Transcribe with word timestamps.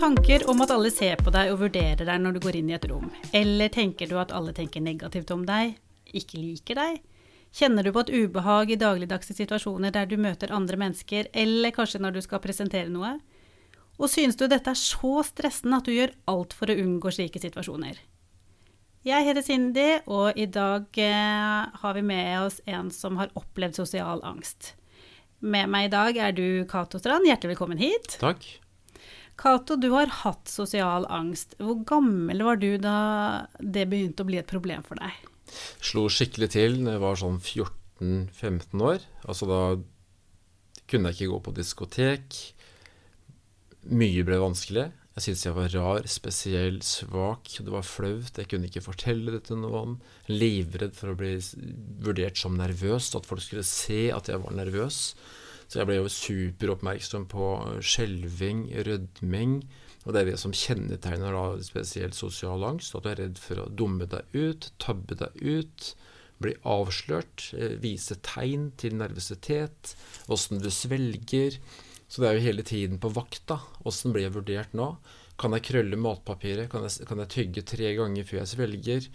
tanker 0.00 0.50
om 0.50 0.60
at 0.64 0.70
alle 0.72 0.88
ser 0.92 1.20
på 1.20 1.32
deg 1.34 1.50
og 1.52 1.58
vurderer 1.60 2.06
deg 2.08 2.20
når 2.22 2.36
du 2.36 2.40
går 2.40 2.56
inn 2.56 2.70
i 2.70 2.74
et 2.76 2.86
rom? 2.88 3.10
Eller 3.36 3.68
tenker 3.72 4.08
du 4.08 4.14
at 4.20 4.32
alle 4.32 4.54
tenker 4.56 4.80
negativt 4.80 5.28
om 5.34 5.42
deg, 5.44 5.74
ikke 6.16 6.40
liker 6.40 6.78
deg? 6.78 7.00
Kjenner 7.52 7.84
du 7.84 7.90
på 7.92 8.04
et 8.06 8.12
ubehag 8.14 8.72
i 8.72 8.78
dagligdagse 8.80 9.36
situasjoner 9.36 9.92
der 9.92 10.08
du 10.08 10.14
møter 10.16 10.54
andre 10.56 10.78
mennesker, 10.80 11.28
eller 11.36 11.74
kanskje 11.76 12.00
når 12.00 12.16
du 12.16 12.20
skal 12.24 12.40
presentere 12.40 12.88
noe? 12.88 13.18
Og 14.00 14.08
synes 14.08 14.38
du 14.40 14.46
dette 14.48 14.72
er 14.72 14.78
så 14.78 15.20
stressende 15.26 15.82
at 15.82 15.90
du 15.90 15.92
gjør 15.92 16.14
alt 16.32 16.56
for 16.56 16.72
å 16.72 16.78
unngå 16.80 17.12
slike 17.12 17.42
situasjoner? 17.42 18.00
Jeg 19.04 19.28
heter 19.28 19.44
Cindy, 19.44 19.88
og 20.08 20.40
i 20.40 20.48
dag 20.48 20.88
eh, 21.00 21.76
har 21.82 21.96
vi 21.96 22.06
med 22.08 22.32
oss 22.46 22.60
en 22.68 22.88
som 22.94 23.20
har 23.20 23.32
opplevd 23.36 23.82
sosial 23.82 24.24
angst. 24.24 24.74
Med 25.40 25.68
meg 25.72 25.90
i 25.90 25.92
dag 25.92 26.24
er 26.30 26.36
du 26.36 26.64
Cato 26.68 27.00
Strand. 27.00 27.28
Hjertelig 27.28 27.56
velkommen 27.56 27.80
hit. 27.80 28.16
Takk. 28.20 28.48
Cato, 29.40 29.76
du 29.80 29.88
har 29.94 30.10
hatt 30.20 30.50
sosial 30.52 31.06
angst. 31.08 31.54
Hvor 31.56 31.80
gammel 31.88 32.44
var 32.44 32.60
du 32.60 32.74
da 32.80 33.46
det 33.56 33.86
begynte 33.88 34.24
å 34.24 34.28
bli 34.28 34.40
et 34.40 34.50
problem 34.50 34.84
for 34.84 35.00
deg? 35.00 35.16
Slo 35.80 36.06
skikkelig 36.12 36.50
til 36.52 36.76
da 36.84 36.98
jeg 36.98 37.02
var 37.02 37.18
sånn 37.18 37.40
14-15 37.40 38.84
år. 38.84 39.06
Altså 39.24 39.48
da 39.48 39.60
kunne 40.90 41.10
jeg 41.10 41.16
ikke 41.16 41.32
gå 41.32 41.42
på 41.46 41.56
diskotek. 41.56 42.40
Mye 43.88 44.26
ble 44.28 44.40
vanskelig. 44.42 44.90
Jeg 45.16 45.24
syntes 45.24 45.46
jeg 45.46 45.56
var 45.56 45.72
rar, 45.74 46.06
spesiell, 46.08 46.78
svak. 46.86 47.48
Det 47.56 47.72
var 47.72 47.86
flaut. 47.86 48.36
Jeg 48.36 48.48
kunne 48.50 48.68
ikke 48.68 48.84
fortelle 48.84 49.32
det 49.34 49.46
til 49.48 49.58
noen. 49.64 49.98
Livredd 50.30 50.94
for 50.96 51.12
å 51.12 51.18
bli 51.18 51.34
vurdert 52.04 52.38
som 52.40 52.60
nervøs, 52.60 53.10
at 53.16 53.28
folk 53.28 53.42
skulle 53.44 53.66
se 53.66 54.06
at 54.14 54.30
jeg 54.30 54.44
var 54.44 54.54
nervøs. 54.56 55.00
Så 55.70 55.78
jeg 55.78 55.86
ble 55.86 56.00
jo 56.00 56.10
superoppmerksom 56.10 57.28
på 57.30 57.48
skjelving, 57.78 58.64
rødming. 58.88 59.60
Og 60.02 60.14
det 60.14 60.22
er 60.22 60.30
det 60.32 60.40
som 60.42 60.54
kjennetegner 60.56 61.36
da 61.36 61.44
spesielt 61.62 62.16
sosial 62.18 62.64
angst. 62.66 62.96
At 62.98 63.06
du 63.06 63.10
er 63.12 63.20
redd 63.22 63.38
for 63.38 63.62
å 63.62 63.68
dumme 63.70 64.08
deg 64.10 64.34
ut, 64.34 64.72
tabbe 64.82 65.14
deg 65.20 65.36
ut, 65.38 65.92
bli 66.42 66.56
avslørt, 66.66 67.52
eh, 67.54 67.76
vise 67.78 68.16
tegn 68.26 68.72
til 68.80 68.96
nervøsitet, 68.98 69.94
åssen 70.26 70.58
du 70.58 70.70
svelger. 70.74 71.60
Så 72.10 72.22
det 72.22 72.30
er 72.30 72.38
jo 72.38 72.46
hele 72.48 72.66
tiden 72.66 72.98
på 72.98 73.12
vakt, 73.14 73.44
da. 73.46 73.60
Åssen 73.86 74.10
blir 74.10 74.26
jeg 74.26 74.34
vurdert 74.40 74.74
nå? 74.74 74.96
Kan 75.40 75.56
jeg 75.56 75.64
krølle 75.70 75.96
matpapiret? 75.96 76.68
Kan 76.72 76.84
jeg, 76.84 77.06
kan 77.08 77.22
jeg 77.22 77.32
tygge 77.32 77.64
tre 77.64 77.94
ganger 77.96 78.26
før 78.28 78.42
jeg 78.42 78.50
svelger? 78.50 79.06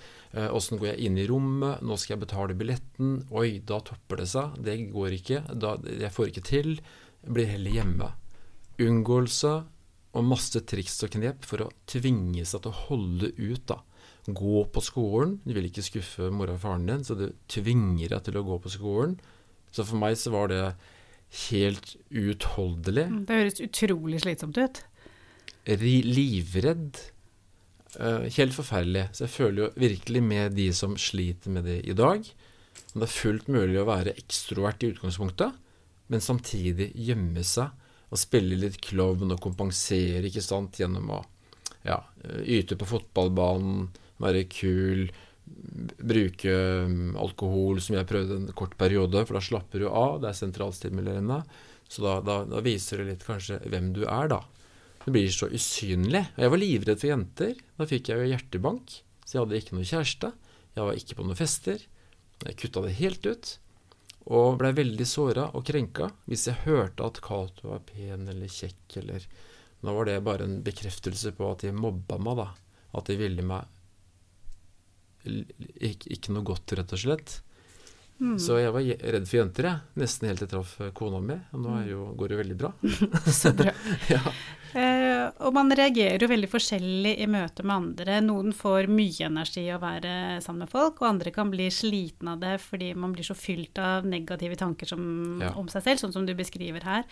Åssen 0.49 0.79
eh, 0.79 0.81
går 0.81 0.89
jeg 0.89 1.05
inn 1.05 1.19
i 1.21 1.27
rommet? 1.29 1.83
Nå 1.85 1.97
skal 2.01 2.15
jeg 2.15 2.23
betale 2.25 2.57
billetten. 2.57 3.19
Oi, 3.29 3.59
da 3.61 3.77
topper 3.85 4.23
det 4.23 4.29
seg. 4.31 4.57
Det 4.65 4.79
går 4.93 5.17
ikke. 5.19 5.43
Da, 5.53 5.75
jeg 5.85 6.13
får 6.15 6.31
ikke 6.31 6.45
til. 6.49 6.71
Jeg 7.21 7.35
blir 7.37 7.51
heller 7.51 7.77
hjemme. 7.77 8.09
Unngåelse 8.81 9.53
og 10.15 10.25
masse 10.25 10.61
triks 10.65 10.97
og 11.05 11.13
knep 11.13 11.45
for 11.45 11.65
å 11.65 11.69
tvinge 11.91 12.45
seg 12.47 12.63
til 12.63 12.71
å 12.71 12.81
holde 12.87 13.31
ut, 13.35 13.61
da. 13.69 13.81
Gå 14.25 14.65
på 14.73 14.81
skolen. 14.81 15.37
Du 15.45 15.53
vil 15.53 15.69
ikke 15.69 15.85
skuffe 15.85 16.31
mora 16.33 16.55
og 16.55 16.63
faren 16.63 16.87
din, 16.89 17.05
så 17.05 17.17
du 17.19 17.27
tvinger 17.51 18.15
deg 18.15 18.25
til 18.25 18.39
å 18.39 18.45
gå 18.47 18.57
på 18.63 18.73
skolen. 18.73 19.17
Så 19.75 19.85
for 19.85 19.99
meg 20.01 20.17
så 20.17 20.31
var 20.33 20.49
det 20.49 20.63
helt 21.51 21.95
uutholdelig. 22.09 23.05
Mm, 23.11 23.23
det 23.27 23.39
høres 23.41 23.63
utrolig 23.65 24.21
slitsomt 24.23 24.57
ut. 24.57 24.81
Livredd. 25.65 26.99
Uh, 27.95 28.27
helt 28.27 28.53
forferdelig. 28.53 29.07
Så 29.15 29.25
jeg 29.25 29.33
føler 29.33 29.63
jo 29.63 29.71
virkelig 29.79 30.23
med 30.23 30.57
de 30.57 30.69
som 30.75 30.97
sliter 30.99 31.53
med 31.53 31.65
det 31.69 31.79
i 31.87 31.95
dag. 31.97 32.25
Men 32.93 33.03
det 33.03 33.07
er 33.07 33.15
fullt 33.15 33.47
mulig 33.51 33.79
å 33.81 33.87
være 33.87 34.15
ekstrovert 34.19 34.83
i 34.83 34.91
utgangspunktet, 34.93 35.55
men 36.11 36.21
samtidig 36.23 36.91
gjemme 37.07 37.43
seg 37.47 37.71
og 38.13 38.19
spille 38.21 38.57
litt 38.59 38.77
klovn 38.83 39.33
og 39.33 39.41
kompensere 39.43 40.27
ikke 40.29 40.43
sant, 40.43 40.77
gjennom 40.79 41.09
å 41.17 41.21
ja, 41.85 41.97
yte 42.45 42.77
på 42.79 42.87
fotballbanen, 42.89 43.87
være 44.21 44.45
kul, 44.49 45.07
bruke 45.45 46.53
um, 46.87 47.15
alkohol, 47.21 47.81
som 47.83 47.97
jeg 47.97 48.07
prøvde 48.09 48.39
en 48.39 48.51
kort 48.57 48.75
periode, 48.79 49.25
for 49.25 49.37
da 49.37 49.43
slapper 49.43 49.83
du 49.83 49.89
av. 49.89 50.21
Det 50.23 50.31
er 50.31 50.39
sentralstimulerende. 50.39 51.41
Så 51.89 52.01
da, 52.05 52.17
da, 52.25 52.39
da, 52.49 52.61
viser 52.65 53.01
det 53.01 53.11
litt 53.11 53.25
kanskje 53.27 53.59
hvem 53.69 53.91
du 53.97 54.03
er, 54.07 54.31
da. 54.31 54.41
Du 55.05 55.11
blir 55.13 55.29
så 55.29 55.47
usynlig. 55.53 56.23
Og 56.35 56.41
jeg 56.41 56.51
var 56.53 56.61
livredd 56.61 57.01
for 57.01 57.11
jenter. 57.11 57.53
Da 57.77 57.85
fikk 57.89 58.09
jeg 58.09 58.21
jo 58.21 58.31
hjertebank. 58.31 58.95
Så 59.25 59.37
jeg 59.37 59.43
hadde 59.43 59.59
ikke 59.61 59.77
noe 59.77 59.89
kjæreste. 59.89 60.31
Jeg 60.75 60.87
var 60.87 60.99
ikke 60.99 61.17
på 61.19 61.27
noen 61.27 61.39
fester. 61.39 61.85
Jeg 62.41 62.57
kutta 62.59 62.83
det 62.85 62.97
helt 62.97 63.29
ut. 63.29 63.51
Og 64.25 64.57
blei 64.57 64.71
veldig 64.73 65.05
såra 65.05 65.45
og 65.53 65.67
krenka 65.67 66.09
hvis 66.25 66.47
jeg 66.49 66.63
hørte 66.65 67.05
at 67.05 67.21
Cato 67.21 67.69
var 67.69 67.83
pen 67.85 68.25
eller 68.31 68.49
kjekk 68.49 68.97
eller 69.03 69.27
Da 69.85 69.93
var 69.93 70.07
det 70.09 70.23
bare 70.25 70.47
en 70.47 70.63
bekreftelse 70.65 71.35
på 71.37 71.51
at 71.51 71.61
de 71.61 71.69
mobba 71.75 72.17
meg, 72.17 72.39
da. 72.39 72.47
At 72.97 73.05
de 73.11 73.19
ville 73.19 73.45
meg 73.45 73.69
ikke, 75.25 76.09
ikke, 76.09 76.33
noe 76.33 76.45
godt, 76.45 76.73
rett 76.77 76.93
og 76.95 77.01
slett. 77.01 77.35
Mm. 78.15 78.35
Så 78.39 78.55
jeg 78.61 78.71
var 78.71 78.85
redd 78.85 79.25
for 79.27 79.37
jenter, 79.41 79.67
jeg. 79.67 79.83
Nesten 79.99 80.29
helt 80.29 80.39
til 80.39 80.47
jeg 80.47 80.53
traff 80.53 80.75
kona 80.95 81.19
mi. 81.23 81.35
Og 81.55 81.63
nå 81.65 81.79
jo, 81.89 82.03
går 82.15 82.31
det 82.31 82.37
jo 82.37 82.41
veldig 82.43 82.59
bra. 82.61 82.71
Så 83.41 83.51
bra. 83.57 83.73
ja. 84.13 84.21
eh, 84.71 85.25
og 85.43 85.55
man 85.57 85.73
reagerer 85.75 86.23
jo 86.23 86.29
veldig 86.31 86.49
forskjellig 86.51 87.15
i 87.25 87.27
møte 87.31 87.65
med 87.65 87.75
andre. 87.75 88.19
Noen 88.23 88.55
får 88.55 88.87
mye 88.91 89.27
energi 89.27 89.65
av 89.67 89.81
å 89.81 89.85
være 89.85 90.13
sammen 90.45 90.63
med 90.63 90.71
folk, 90.71 91.01
og 91.01 91.09
andre 91.09 91.35
kan 91.35 91.51
bli 91.51 91.67
sliten 91.73 92.31
av 92.31 92.39
det 92.43 92.55
fordi 92.63 92.93
man 92.95 93.15
blir 93.15 93.27
så 93.27 93.35
fylt 93.35 93.81
av 93.83 94.07
negative 94.07 94.55
tanker 94.61 94.93
som, 94.95 95.03
ja. 95.43 95.51
om 95.59 95.67
seg 95.71 95.83
selv, 95.83 96.05
sånn 96.05 96.15
som 96.15 96.29
du 96.29 96.35
beskriver 96.37 96.87
her. 96.87 97.03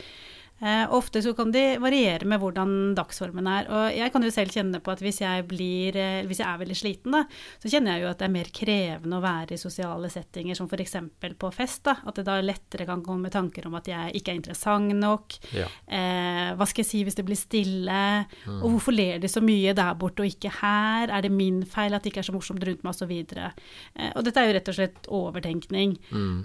Eh, 0.61 0.93
ofte 0.93 1.21
så 1.21 1.33
kan 1.35 1.51
de 1.51 1.61
variere 1.81 2.27
med 2.29 2.39
hvordan 2.39 2.93
dagsformen 2.95 3.47
er. 3.51 3.67
Og 3.67 3.97
jeg 3.97 4.13
kan 4.13 4.23
jo 4.23 4.31
selv 4.31 4.53
kjenne 4.53 4.79
på 4.83 4.93
at 4.93 5.01
hvis 5.03 5.19
jeg, 5.23 5.45
blir, 5.49 5.97
eh, 5.99 6.21
hvis 6.29 6.39
jeg 6.39 6.47
er 6.47 6.61
veldig 6.61 6.77
sliten, 6.77 7.17
da, 7.17 7.23
så 7.59 7.71
kjenner 7.71 7.97
jeg 7.97 8.05
jo 8.05 8.11
at 8.13 8.21
det 8.21 8.27
er 8.29 8.35
mer 8.37 8.51
krevende 8.55 9.19
å 9.19 9.23
være 9.25 9.57
i 9.57 9.59
sosiale 9.59 10.11
settinger, 10.13 10.55
som 10.55 10.69
f.eks. 10.69 10.95
på 11.41 11.51
fest. 11.55 11.83
da, 11.89 11.97
At 12.07 12.21
det 12.21 12.27
da 12.29 12.37
lettere 12.43 12.87
kan 12.87 13.03
komme 13.03 13.33
tanker 13.33 13.67
om 13.67 13.75
at 13.79 13.89
jeg 13.91 14.15
ikke 14.21 14.31
er 14.31 14.39
interessant 14.39 14.95
nok. 14.95 15.35
Ja. 15.57 15.67
Eh, 15.87 16.53
hva 16.55 16.69
skal 16.69 16.85
jeg 16.85 16.91
si 16.91 17.03
hvis 17.03 17.19
det 17.19 17.27
blir 17.27 17.39
stille? 17.39 17.99
Mm. 18.45 18.61
Og 18.61 18.77
hvorfor 18.77 18.95
ler 18.95 19.19
de 19.19 19.31
så 19.31 19.43
mye 19.43 19.75
der 19.75 19.99
borte 19.99 20.23
og 20.23 20.31
ikke 20.31 20.53
her? 20.61 21.09
Er 21.09 21.25
det 21.25 21.33
min 21.33 21.63
feil 21.67 21.95
at 21.95 22.05
det 22.05 22.13
ikke 22.13 22.23
er 22.23 22.31
så 22.31 22.35
morsomt 22.35 22.63
rundt 22.63 22.85
meg, 22.85 22.95
osv.? 22.95 23.11
Eh, 23.11 24.11
og 24.13 24.23
dette 24.23 24.39
er 24.39 24.47
jo 24.47 24.59
rett 24.59 24.71
og 24.71 24.79
slett 24.79 25.11
overtenkning. 25.11 25.97
Mm. 26.13 26.43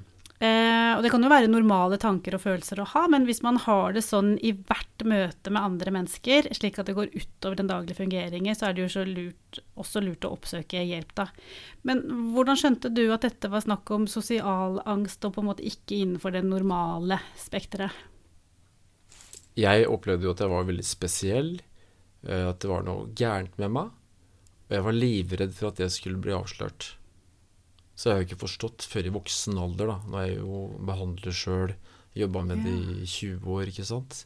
Eh, 0.89 0.97
og 0.97 1.05
det 1.05 1.11
kan 1.13 1.25
jo 1.25 1.31
være 1.31 1.51
normale 1.51 1.99
tanker 2.01 2.37
og 2.37 2.43
følelser 2.45 2.81
å 2.83 2.89
ha, 2.93 3.05
men 3.11 3.27
hvis 3.29 3.43
man 3.45 3.59
har 3.65 3.95
det 3.97 4.05
sånn 4.07 4.37
i 4.45 4.53
hvert 4.57 5.05
møte 5.09 5.53
med 5.53 5.63
andre 5.63 5.95
mennesker, 5.95 6.51
slik 6.57 6.79
at 6.81 6.91
det 6.91 6.97
går 6.99 7.13
utover 7.15 7.59
den 7.59 7.71
daglige 7.71 7.99
fungeringen, 7.99 8.57
så 8.57 8.69
er 8.69 8.77
det 8.77 8.87
jo 8.87 8.93
så 8.99 9.05
lurt, 9.09 9.61
også 9.79 10.03
lurt 10.05 10.27
å 10.27 10.35
oppsøke 10.37 10.85
hjelp, 10.85 11.15
da. 11.19 11.29
Men 11.89 12.05
hvordan 12.35 12.61
skjønte 12.61 12.93
du 12.95 13.07
at 13.15 13.27
dette 13.27 13.51
var 13.53 13.65
snakk 13.65 13.91
om 13.95 14.09
sosial 14.11 14.81
angst, 14.89 15.25
og 15.27 15.37
på 15.37 15.45
en 15.45 15.51
måte 15.51 15.67
ikke 15.67 16.03
innenfor 16.03 16.35
det 16.35 16.45
normale 16.47 17.21
spekteret? 17.39 18.07
Jeg 19.59 19.89
opplevde 19.91 20.29
jo 20.29 20.37
at 20.37 20.45
jeg 20.45 20.53
var 20.53 20.69
veldig 20.69 20.87
spesiell, 20.87 21.57
eh, 22.27 22.45
at 22.47 22.61
det 22.63 22.71
var 22.71 22.87
noe 22.87 23.09
gærent 23.19 23.59
med 23.59 23.75
meg. 23.75 23.95
Og 24.69 24.77
jeg 24.77 24.85
var 24.85 24.95
livredd 24.95 25.55
for 25.57 25.71
at 25.71 25.81
det 25.81 25.89
skulle 25.95 26.21
bli 26.23 26.35
avslørt. 26.37 26.93
Så 27.99 28.11
jeg 28.11 28.15
har 28.15 28.27
ikke 28.29 28.45
forstått 28.45 28.87
før 28.87 29.09
i 29.09 29.15
voksen 29.15 29.59
alder, 29.59 29.91
da. 29.91 29.97
Nå 30.07 30.19
er 30.21 30.27
jeg 30.29 30.41
jo 30.45 30.59
behandler 30.87 31.35
sjøl, 31.35 31.73
jobba 32.19 32.45
med 32.47 32.63
det 32.63 32.75
i 33.03 33.07
20 33.11 33.49
år, 33.57 33.71
ikke 33.73 33.87
sant. 33.89 34.21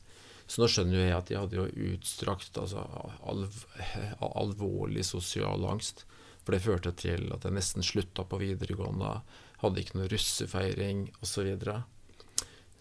Så 0.44 0.60
nå 0.60 0.68
skjønner 0.68 0.98
jo 0.98 1.04
jeg 1.06 1.16
at 1.16 1.30
jeg 1.32 1.40
hadde 1.40 1.56
jo 1.56 1.86
utstrakt 1.94 2.58
altså 2.60 2.82
alv, 3.24 3.62
alvorlig 4.42 5.06
sosial 5.08 5.64
angst. 5.70 6.04
For 6.42 6.52
det 6.52 6.64
førte 6.66 6.92
til 6.98 7.30
at 7.32 7.46
jeg 7.46 7.56
nesten 7.56 7.86
slutta 7.86 8.26
på 8.28 8.40
videregående, 8.42 9.14
hadde 9.62 9.80
ikke 9.80 10.00
noe 10.00 10.10
russefeiring 10.10 11.06
osv. 11.22 11.30
Så, 11.32 11.44
videre. 11.46 11.76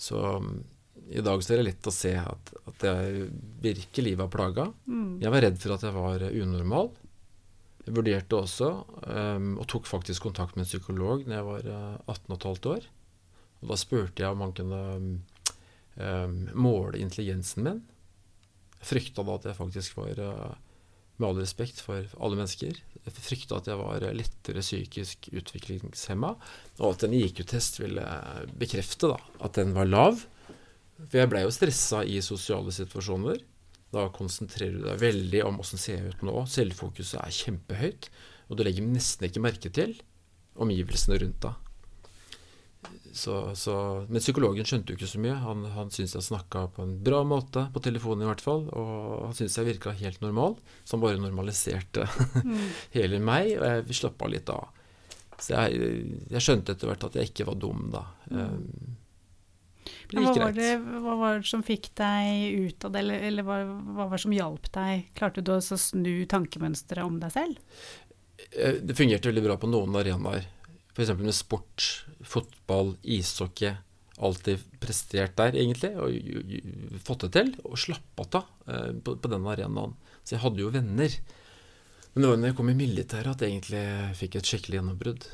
så 0.01 0.21
mm, 0.43 0.55
i 1.15 1.23
dag 1.23 1.43
så 1.43 1.53
er 1.53 1.61
det 1.61 1.67
lett 1.69 1.87
å 1.87 1.93
se 1.95 2.11
at, 2.19 2.51
at 2.67 2.85
jeg 2.89 3.29
virkelig 3.63 4.17
var 4.19 4.31
plaga. 4.33 4.67
Mm. 4.89 5.21
Jeg 5.23 5.33
var 5.33 5.45
redd 5.47 5.61
for 5.61 5.77
at 5.77 5.85
jeg 5.87 5.95
var 5.95 6.27
unormal. 6.27 6.91
Jeg 7.81 7.95
vurderte 7.97 8.37
også, 8.37 8.71
um, 9.09 9.53
og 9.57 9.67
tok 9.71 9.87
faktisk 9.89 10.27
kontakt 10.27 10.57
med 10.57 10.67
en 10.67 10.69
psykolog 10.69 11.23
da 11.25 11.39
jeg 11.39 11.47
var 11.47 11.69
18 12.11 12.35
15 12.35 12.71
år. 12.75 12.89
Og 13.61 13.71
da 13.71 13.77
spurte 13.77 14.23
jeg 14.23 14.33
om 14.33 14.43
han 14.45 14.53
kunne 14.57 14.81
um, 15.97 16.35
måle 16.53 17.01
intelligensen 17.01 17.65
min. 17.65 17.81
Jeg 18.81 18.89
frykta 18.91 19.25
da 19.25 19.37
at 19.37 19.47
jeg 19.49 19.57
faktisk 19.57 19.97
var, 19.97 20.21
uh, 20.21 20.53
med 21.17 21.27
all 21.29 21.41
respekt 21.41 21.81
for 21.85 22.05
alle 22.17 22.37
mennesker, 22.37 22.77
jeg 23.01 23.13
frykta 23.17 23.57
at 23.57 23.69
jeg 23.69 23.79
var 23.79 24.05
lettere 24.13 24.61
psykisk 24.61 25.31
utviklingshemma, 25.33 26.35
og 26.81 26.87
at 26.93 27.05
en 27.05 27.15
IQ-test 27.17 27.81
ville 27.81 28.05
bekrefte 28.61 29.09
da, 29.13 29.17
at 29.41 29.57
den 29.57 29.73
var 29.77 29.89
lav. 29.89 30.21
For 31.01 31.17
jeg 31.17 31.31
blei 31.31 31.41
jo 31.45 31.53
stressa 31.53 32.03
i 32.05 32.19
sosiale 32.21 32.73
situasjoner. 32.73 33.41
Da 33.91 34.07
konsentrerer 34.15 34.77
du 34.77 34.85
deg 34.87 35.01
veldig 35.01 35.41
om 35.47 35.59
åssen 35.63 35.81
ser 35.81 35.99
jeg 35.99 36.13
ut 36.13 36.23
nå. 36.27 36.35
Selvfokuset 36.47 37.19
er 37.19 37.35
kjempehøyt, 37.35 38.07
og 38.47 38.57
du 38.57 38.63
legger 38.63 38.87
nesten 38.87 39.27
ikke 39.27 39.43
merke 39.43 39.71
til 39.73 39.97
omgivelsene 40.61 41.19
rundt 41.21 41.43
deg. 41.47 41.67
Så, 43.13 43.55
så, 43.59 43.73
men 44.07 44.23
psykologen 44.23 44.65
skjønte 44.65 44.93
jo 44.93 44.97
ikke 44.97 45.09
så 45.11 45.19
mye. 45.21 45.35
Han, 45.43 45.65
han 45.75 45.91
syntes 45.91 46.15
jeg 46.15 46.27
snakka 46.29 46.63
på 46.75 46.85
en 46.85 46.93
bra 47.03 47.21
måte, 47.27 47.65
på 47.73 47.83
telefonen 47.83 48.23
i 48.23 48.29
hvert 48.29 48.43
fall. 48.43 48.63
Og 48.71 49.25
han 49.27 49.35
syntes 49.35 49.57
jeg 49.59 49.67
virka 49.67 49.93
helt 49.99 50.23
normal, 50.23 50.55
så 50.85 50.95
han 50.95 51.03
bare 51.03 51.19
normaliserte 51.21 52.07
mm. 52.07 52.61
hele 52.97 53.19
meg, 53.23 53.53
og 53.59 53.67
jeg 53.67 53.99
slappa 53.99 54.31
litt 54.31 54.51
av. 54.53 54.71
Så 55.41 55.57
jeg, 55.57 55.99
jeg, 56.31 56.43
skjønte 56.45 56.75
etter 56.75 56.91
hvert 56.91 57.07
at 57.09 57.17
jeg 57.17 57.31
ikke 57.31 57.49
var 57.49 57.59
dum, 57.59 57.87
da. 57.93 58.05
Mm. 58.31 58.39
Um, 58.39 58.97
hva, 60.11 60.33
var 60.35 60.55
det, 60.55 60.71
hva 60.79 61.15
var 61.19 61.41
det 61.41 61.49
som 61.49 61.63
fikk 61.65 61.91
deg 61.97 62.67
ut 62.67 62.85
av 62.85 62.93
det, 62.93 63.03
eller, 63.03 63.25
eller 63.29 63.47
hva, 63.47 63.59
hva, 63.65 64.05
var 64.05 64.15
det 64.15 64.23
som 64.25 64.35
hjalp 64.35 64.71
deg? 64.75 65.05
Klarte 65.17 65.43
du 65.45 65.53
å 65.55 65.59
snu 65.61 66.13
tankemønsteret 66.29 67.07
om 67.07 67.19
deg 67.21 67.33
selv? 67.33 67.61
Eh, 68.51 68.81
det 68.81 68.97
fungerte 68.97 69.31
veldig 69.31 69.45
bra 69.45 69.57
på 69.61 69.69
noen 69.71 69.97
arenaer. 70.01 70.47
F.eks. 70.91 71.13
med 71.19 71.35
sport, 71.35 71.87
fotball, 72.27 72.95
ishockey. 73.01 73.73
Alltid 74.21 74.61
prestert 74.81 75.37
der, 75.39 75.55
egentlig, 75.57 75.95
og 75.97 76.99
fått 77.07 77.25
det 77.25 77.31
til. 77.39 77.53
Og 77.65 77.79
slappet 77.79 78.41
av 78.41 78.49
eh, 78.67 78.89
på, 79.01 79.15
på 79.17 79.31
den 79.31 79.47
arenaen. 79.49 79.95
Så 80.21 80.35
jeg 80.35 80.43
hadde 80.43 80.61
jo 80.61 80.73
venner. 80.73 81.15
Men 82.11 82.23
det 82.23 82.29
var 82.29 82.41
når 82.41 82.51
jeg 82.51 82.57
kom 82.59 82.73
i 82.73 82.77
militæret 82.77 83.31
at 83.31 83.43
jeg 83.43 83.55
egentlig 83.55 83.85
fikk 84.19 84.37
et 84.37 84.49
skikkelig 84.49 84.81
gjennombrudd. 84.81 85.29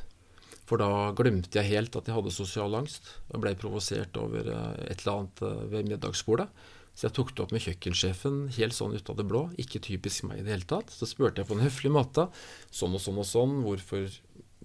For 0.68 0.82
da 0.82 1.14
glemte 1.16 1.56
jeg 1.56 1.72
helt 1.72 1.96
at 1.96 2.10
jeg 2.10 2.18
hadde 2.18 2.34
sosial 2.36 2.76
angst, 2.76 3.06
og 3.32 3.44
ble 3.44 3.54
provosert 3.60 4.18
over 4.20 4.50
eh, 4.52 4.82
et 4.92 5.04
eller 5.04 5.22
annet 5.22 5.44
eh, 5.48 5.62
ved 5.72 5.94
middagsbordet. 5.94 6.50
Så 6.98 7.06
jeg 7.06 7.14
tok 7.14 7.32
det 7.36 7.44
opp 7.44 7.52
med 7.54 7.62
kjøkkensjefen 7.62 8.38
helt 8.56 8.74
sånn 8.74 8.96
ut 8.98 9.10
av 9.14 9.20
det 9.20 9.28
blå. 9.30 9.44
Ikke 9.62 9.80
typisk 9.86 10.26
meg 10.26 10.42
i 10.42 10.46
det 10.48 10.56
hele 10.56 10.68
tatt. 10.68 10.90
Så 10.90 11.06
spurte 11.06 11.44
jeg 11.44 11.50
på 11.50 11.54
en 11.54 11.62
høflig 11.62 11.92
måte 11.94 12.26
sånn 12.74 12.98
og 12.98 13.04
sånn 13.04 13.22
og 13.22 13.28
sånn 13.30 13.60
hvorfor 13.66 14.08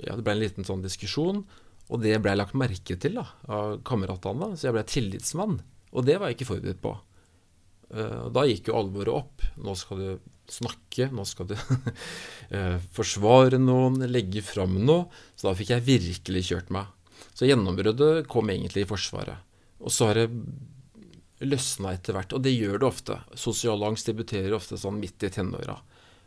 Ja, 0.01 0.15
det 0.17 0.25
ble 0.25 0.33
en 0.33 0.41
liten 0.41 0.65
sånn 0.65 0.81
diskusjon. 0.83 1.43
Og 1.93 2.01
det 2.01 2.15
ble 2.25 2.33
jeg 2.33 2.41
lagt 2.41 2.57
merke 2.57 2.97
til 2.97 3.19
da, 3.21 3.27
av 3.53 3.83
kameratene. 3.85 4.55
Så 4.57 4.71
jeg 4.71 4.79
ble 4.79 4.85
tillitsmann. 4.89 5.59
Og 5.93 6.07
det 6.09 6.17
var 6.17 6.33
jeg 6.33 6.39
ikke 6.39 6.55
forberedt 6.55 6.81
på. 6.81 6.95
Uh, 7.93 8.29
da 8.33 8.47
gikk 8.49 8.71
jo 8.71 8.79
alvoret 8.79 9.13
opp. 9.13 9.47
Nå 9.61 9.77
skal 9.79 10.01
du 10.01 10.11
snakke, 10.53 11.09
nå 11.13 11.25
skal 11.29 11.49
du 11.53 11.55
eh, 12.55 12.77
forsvare 12.93 13.61
noen, 13.61 14.03
legge 14.11 14.43
fram 14.45 14.75
noe. 14.85 15.07
Så 15.37 15.49
da 15.49 15.55
fikk 15.57 15.73
jeg 15.75 15.87
virkelig 15.87 16.45
kjørt 16.51 16.73
meg. 16.75 16.91
Så 17.33 17.49
gjennombruddet 17.49 18.29
kom 18.31 18.51
egentlig 18.53 18.85
i 18.85 18.91
Forsvaret. 18.91 19.49
Og 19.83 19.93
så 19.95 20.11
har 20.11 20.21
det 20.21 20.29
løsna 21.43 21.95
etter 21.97 22.15
hvert, 22.15 22.35
og 22.37 22.45
det 22.45 22.55
gjør 22.55 22.83
det 22.83 22.89
ofte. 22.89 23.19
Sosial 23.39 23.83
angst 23.87 24.11
debuterer 24.11 24.55
ofte 24.55 24.79
sånn 24.79 25.01
midt 25.01 25.25
i 25.27 25.31
tenåra, 25.33 25.75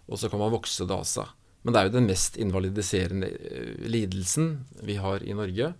og 0.09 0.19
så 0.19 0.31
kan 0.31 0.41
man 0.41 0.53
vokse 0.53 0.87
det 0.87 0.95
av 0.95 1.05
seg. 1.07 1.29
Men 1.63 1.73
det 1.73 1.79
er 1.79 1.87
jo 1.87 1.95
den 1.95 2.09
mest 2.09 2.35
invalidiserende 2.41 3.29
eh, 3.31 3.85
lidelsen 3.89 4.51
vi 4.85 4.99
har 5.01 5.23
i 5.25 5.33
Norge. 5.37 5.71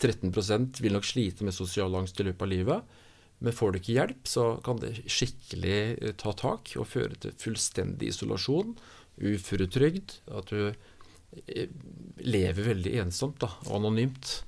13% 0.00 0.80
vil 0.80 0.96
nok 0.96 1.06
slite 1.06 1.46
med 1.46 1.56
sosial 1.56 1.94
angst 1.96 2.18
i 2.20 2.26
løpet 2.26 2.44
av 2.44 2.50
livet. 2.50 2.98
Men 3.40 3.56
får 3.56 3.72
du 3.72 3.80
ikke 3.80 3.96
hjelp, 3.96 4.28
så 4.28 4.44
kan 4.64 4.80
det 4.82 4.92
skikkelig 5.08 5.78
eh, 5.96 6.14
ta 6.20 6.34
tak 6.36 6.74
og 6.76 6.88
føre 6.90 7.16
til 7.20 7.36
fullstendig 7.40 8.12
isolasjon, 8.12 8.74
uføretrygd, 9.20 10.18
at 10.36 10.52
du 10.52 10.68
eh, 10.68 11.72
lever 12.20 12.68
veldig 12.68 12.94
ensomt 13.04 13.40
da, 13.40 13.48
og 13.68 13.78
anonymt. 13.80 14.40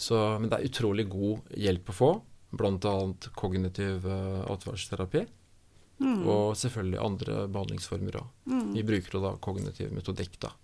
Så, 0.00 0.16
men 0.40 0.48
det 0.48 0.60
er 0.60 0.70
utrolig 0.70 1.08
god 1.12 1.50
hjelp 1.58 1.90
å 1.92 1.96
få, 1.96 2.12
bl.a. 2.56 2.94
kognitiv 3.36 4.06
uh, 4.08 4.46
atferdsterapi. 4.50 5.26
Mm. 6.00 6.22
Og 6.24 6.56
selvfølgelig 6.56 7.02
andre 7.04 7.42
behandlingsformer 7.52 8.16
òg. 8.22 8.30
Mm. 8.48 8.70
Vi 8.78 8.84
bruker 8.88 9.20
da 9.20 9.34
kognitiv 9.44 9.92
metodikk 9.92 10.38
da. 10.40 10.54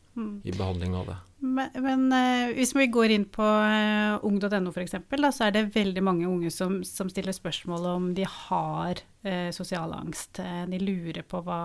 I 0.44 0.52
behandling 0.52 0.94
av 0.96 1.06
det. 1.06 1.16
Men, 1.38 1.70
men 1.84 2.06
uh, 2.12 2.54
hvis 2.56 2.72
vi 2.76 2.86
går 2.92 3.12
inn 3.12 3.26
på 3.28 3.44
uh, 3.44 4.16
ung.no 4.24 4.72
f.eks., 4.72 4.96
så 5.36 5.46
er 5.46 5.52
det 5.54 5.66
veldig 5.74 6.04
mange 6.04 6.28
unge 6.28 6.50
som, 6.54 6.80
som 6.86 7.10
stiller 7.12 7.36
spørsmål 7.36 7.88
om 7.92 8.08
de 8.16 8.24
har 8.24 9.02
uh, 9.26 9.50
sosial 9.54 9.92
angst. 9.96 10.40
de 10.40 10.80
lurer 10.80 11.22
på 11.22 11.42
hva 11.44 11.60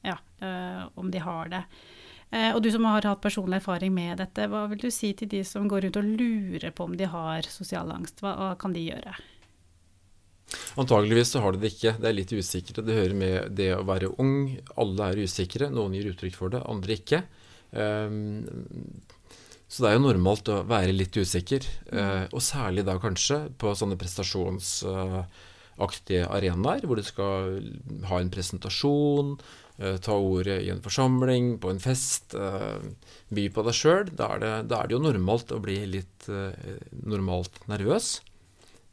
Ja, 0.00 0.16
om 0.96 1.10
de 1.12 1.20
har 1.20 1.48
det. 1.52 1.58
og 2.54 2.62
du 2.64 2.70
som 2.72 2.86
har 2.88 3.04
hatt 3.04 3.20
personlig 3.20 3.58
erfaring 3.58 3.92
med 3.92 4.16
dette, 4.16 4.46
hva 4.48 4.62
vil 4.70 4.80
du 4.80 4.88
si 4.90 5.10
til 5.12 5.28
de 5.28 5.42
som 5.44 5.68
går 5.68 5.84
rundt 5.84 5.98
og 6.00 6.08
lurer 6.08 6.72
på 6.72 6.86
om 6.88 6.96
de 6.96 7.04
har 7.04 7.44
sosial 7.44 7.92
angst? 7.92 8.22
Hva, 8.24 8.32
hva 8.38 8.54
kan 8.56 8.72
de 8.72 8.86
gjøre? 8.86 9.12
Antageligvis 10.80 11.34
så 11.34 11.42
har 11.44 11.54
de 11.54 11.62
det 11.62 11.72
ikke. 11.74 11.94
Det 12.00 12.10
er 12.10 12.16
litt 12.16 12.32
usikkert. 12.32 12.82
Det 12.86 12.96
hører 12.96 13.16
med 13.18 13.54
det 13.58 13.70
å 13.76 13.86
være 13.86 14.12
ung. 14.22 14.56
Alle 14.80 15.12
er 15.12 15.22
usikre. 15.24 15.70
Noen 15.72 15.94
gir 15.96 16.10
uttrykk 16.12 16.36
for 16.38 16.54
det, 16.54 16.62
andre 16.70 16.98
ikke. 16.98 17.20
Ehm, 17.78 18.44
så 19.70 19.84
det 19.84 19.90
er 19.90 19.96
jo 20.00 20.08
normalt 20.08 20.46
å 20.50 20.64
være 20.66 20.96
litt 20.96 21.14
usikker, 21.14 21.62
eh, 21.94 22.24
og 22.34 22.42
særlig 22.42 22.82
da 22.88 22.98
kanskje 22.98 23.54
på 23.54 23.70
sånne 23.78 23.94
prestasjonsaktige 24.00 26.26
arenaer, 26.26 26.82
hvor 26.82 26.98
du 26.98 27.04
skal 27.06 27.62
ha 28.10 28.18
en 28.18 28.34
presentasjon, 28.34 29.38
eh, 29.78 30.02
ta 30.02 30.18
ordet 30.18 30.58
i 30.64 30.74
en 30.74 30.82
forsamling, 30.82 31.62
på 31.62 31.70
en 31.70 31.78
fest, 31.78 32.34
eh, 32.34 32.82
by 33.30 33.46
på 33.54 33.62
deg 33.68 33.74
sjøl. 33.78 34.10
Da, 34.10 34.42
da, 34.42 34.58
er 34.58 34.86
det 34.88 34.96
jo 34.96 35.06
normalt 35.06 35.54
å 35.54 35.62
bli 35.62 35.86
litt 35.86 36.26
normalt 37.06 37.54
nervøs. 37.70 38.18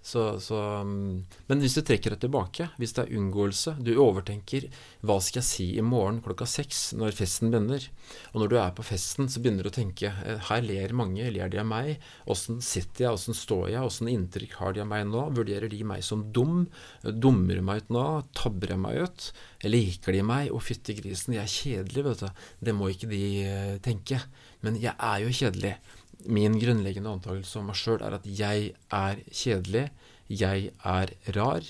Så, 0.07 0.21
så, 0.39 0.55
mm, 0.87 1.23
men 1.49 1.59
hvis 1.59 1.73
du 1.75 1.81
trekker 1.83 2.13
det 2.13 2.21
tilbake, 2.23 2.69
hvis 2.79 2.93
det 2.95 3.03
er 3.03 3.17
unngåelse, 3.19 3.73
du 3.83 3.89
overtenker 3.99 4.69
hva 5.03 5.17
skal 5.23 5.41
jeg 5.41 5.47
si 5.49 5.65
i 5.75 5.83
morgen 5.83 6.21
klokka 6.23 6.47
seks 6.47 6.93
når 6.95 7.17
festen 7.17 7.51
begynner, 7.51 7.83
og 8.31 8.39
når 8.39 8.53
du 8.53 8.55
er 8.61 8.71
på 8.77 8.85
festen, 8.87 9.27
så 9.27 9.43
begynner 9.43 9.67
du 9.67 9.71
å 9.73 9.75
tenke 9.75 10.13
eh, 10.13 10.39
her 10.47 10.63
ler 10.63 10.95
mange, 10.95 11.27
ler 11.35 11.51
de 11.51 11.59
av 11.59 11.67
meg, 11.67 11.97
åssen 12.23 12.61
sitter 12.63 13.09
jeg, 13.09 13.19
åssen 13.19 13.35
står 13.35 13.65
jeg, 13.73 13.83
åssen 13.83 14.11
inntrykk 14.13 14.55
har 14.61 14.77
de 14.77 14.85
av 14.85 14.89
meg 14.93 15.03
nå, 15.11 15.25
vurderer 15.41 15.67
de 15.75 15.81
meg 15.91 16.07
som 16.07 16.23
dum, 16.31 16.69
dummer 17.03 17.59
meg 17.67 17.83
ut 17.83 17.93
nå, 17.97 18.07
tabber 18.37 18.77
jeg 18.77 18.83
meg 18.87 19.03
ut, 19.03 19.29
liker 19.67 20.15
de 20.15 20.23
meg, 20.31 20.55
å 20.55 20.63
fytti 20.63 20.95
grisen, 21.01 21.35
jeg 21.35 21.43
er 21.43 21.55
kjedelig, 21.57 22.07
vet 22.07 22.23
du, 22.23 22.43
det 22.69 22.79
må 22.79 22.93
ikke 22.95 23.11
de 23.11 23.23
eh, 23.43 23.77
tenke, 23.83 24.23
men 24.63 24.79
jeg 24.79 24.95
er 24.95 25.27
jo 25.27 25.35
kjedelig. 25.35 25.75
Min 26.25 26.57
grunnleggende 26.59 27.13
antakelse 27.13 27.59
om 27.59 27.69
meg 27.69 27.77
sjøl 27.77 28.01
er 28.01 28.17
at 28.17 28.25
jeg 28.25 28.71
er 28.93 29.21
kjedelig, 29.29 29.87
jeg 30.27 30.71
er 30.83 31.13
rar. 31.37 31.69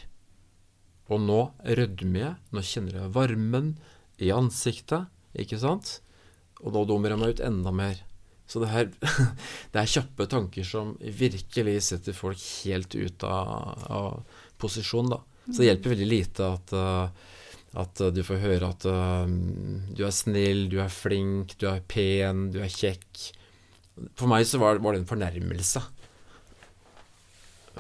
Og 1.11 1.21
nå 1.23 1.39
rødmer 1.63 2.21
jeg, 2.21 2.33
nå 2.51 2.63
kjenner 2.65 3.01
jeg 3.01 3.13
varmen 3.15 3.71
i 4.23 4.31
ansiktet, 4.33 5.07
ikke 5.37 5.59
sant? 5.61 5.99
Og 6.63 6.73
nå 6.73 6.83
dummer 6.89 7.13
jeg 7.13 7.21
meg 7.21 7.35
ut 7.35 7.43
enda 7.47 7.73
mer. 7.75 8.03
Så 8.47 8.61
det, 8.63 8.71
her, 8.71 8.91
det 9.73 9.81
er 9.81 9.91
kjappe 9.91 10.27
tanker 10.31 10.67
som 10.67 10.95
virkelig 10.99 11.81
setter 11.89 12.15
folk 12.15 12.41
helt 12.65 12.95
ut 12.95 13.25
av, 13.27 13.87
av 13.91 14.37
posisjon, 14.61 15.11
da. 15.11 15.21
Så 15.47 15.61
det 15.61 15.69
hjelper 15.69 15.93
veldig 15.93 16.07
lite 16.07 16.47
at, 16.57 16.73
uh, 16.75 17.35
at 17.79 18.01
du 18.11 18.21
får 18.27 18.41
høre 18.43 18.71
at 18.71 18.87
uh, 18.87 19.27
du 19.27 20.01
er 20.03 20.15
snill, 20.15 20.65
du 20.71 20.79
er 20.83 20.91
flink, 20.91 21.55
du 21.59 21.67
er 21.71 21.83
pen, 21.87 22.49
du 22.55 22.59
er 22.63 22.71
kjekk. 22.71 23.29
For 24.17 24.29
meg 24.29 24.47
så 24.47 24.59
var, 24.61 24.81
var 24.83 24.93
det 24.93 25.03
en 25.03 25.09
fornærmelse 25.09 25.81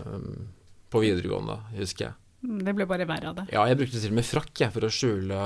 um, 0.03 0.47
på 0.93 1.03
videregående, 1.03 1.59
husker 1.77 2.09
jeg. 2.09 2.17
Mm, 2.45 2.59
det 2.65 2.73
ble 2.77 2.85
bare 2.89 3.07
verre 3.09 3.31
av 3.31 3.39
det. 3.39 3.47
Ja, 3.53 3.63
jeg 3.69 3.79
brukte 3.79 3.99
til 4.01 4.13
og 4.13 4.19
med 4.19 4.27
frakk 4.27 4.61
jeg, 4.61 4.69
for 4.75 4.85
å 4.85 4.91
skjule 4.93 5.39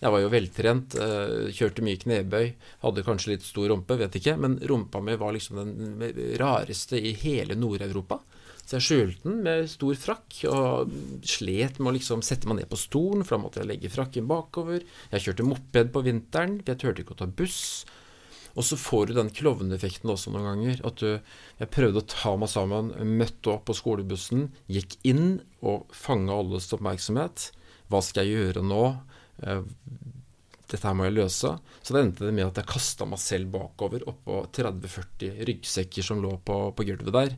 Jeg 0.00 0.12
var 0.14 0.22
jo 0.22 0.30
veltrent, 0.32 0.96
uh, 0.96 1.50
kjørte 1.54 1.84
mye 1.84 2.00
knebøy, 2.00 2.46
hadde 2.84 3.04
kanskje 3.06 3.34
litt 3.34 3.46
stor 3.46 3.68
rumpe, 3.72 3.98
vet 4.00 4.16
ikke, 4.20 4.38
men 4.40 4.56
rumpa 4.70 5.02
mi 5.04 5.16
var 5.20 5.36
liksom 5.36 5.60
den 5.60 6.34
rareste 6.40 7.00
i 7.00 7.14
hele 7.20 7.58
Nord-Europa. 7.58 8.22
Så 8.68 8.76
jeg 8.76 8.84
skjulte 8.84 9.24
den 9.24 9.38
med 9.46 9.68
stor 9.72 9.96
frakk 9.96 10.34
og 10.50 10.90
slet 11.24 11.78
med 11.80 11.88
å 11.88 11.94
liksom 11.96 12.20
sette 12.26 12.50
meg 12.50 12.58
ned 12.58 12.68
på 12.68 12.76
stolen, 12.76 13.22
for 13.24 13.38
da 13.38 13.44
måtte 13.46 13.62
jeg 13.62 13.70
legge 13.70 13.92
frakken 13.92 14.28
bakover. 14.28 14.84
Jeg 15.08 15.24
kjørte 15.24 15.46
moped 15.48 15.94
på 15.94 16.02
vinteren, 16.04 16.58
for 16.60 16.74
jeg 16.74 16.82
turte 16.82 17.04
ikke 17.04 17.16
å 17.16 17.20
ta 17.22 17.30
buss. 17.38 17.62
Og 18.58 18.66
så 18.66 18.78
får 18.80 19.08
du 19.08 19.12
den 19.14 19.30
klovneffekten 19.30 20.10
også 20.10 20.32
noen 20.34 20.48
ganger. 20.48 20.80
At 20.88 20.98
du 20.98 21.20
Jeg 21.58 21.70
prøvde 21.74 22.02
å 22.02 22.10
ta 22.10 22.34
meg 22.38 22.50
sammen, 22.50 22.90
møtte 23.18 23.54
opp 23.54 23.68
på 23.68 23.76
skolebussen, 23.78 24.48
gikk 24.66 24.98
inn 25.06 25.40
og 25.62 25.86
fanga 25.94 26.34
alles 26.34 26.70
oppmerksomhet. 26.74 27.52
Hva 27.88 28.02
skal 28.04 28.26
jeg 28.26 28.42
gjøre 28.42 28.64
nå? 28.66 28.82
Eh, 29.42 29.62
dette 30.68 30.84
her 30.84 30.96
må 30.96 31.06
jeg 31.06 31.16
løse. 31.16 31.54
Så 31.80 31.94
det 31.94 32.02
endte 32.02 32.26
det 32.26 32.34
med 32.36 32.50
at 32.50 32.60
jeg 32.60 32.68
kasta 32.68 33.06
meg 33.08 33.22
selv 33.22 33.54
bakover 33.54 34.04
oppå 34.10 34.42
30-40 34.58 35.40
ryggsekker 35.48 36.04
som 36.04 36.20
lå 36.22 36.34
på, 36.44 36.58
på 36.76 36.86
gulvet 36.90 37.14
der. 37.14 37.36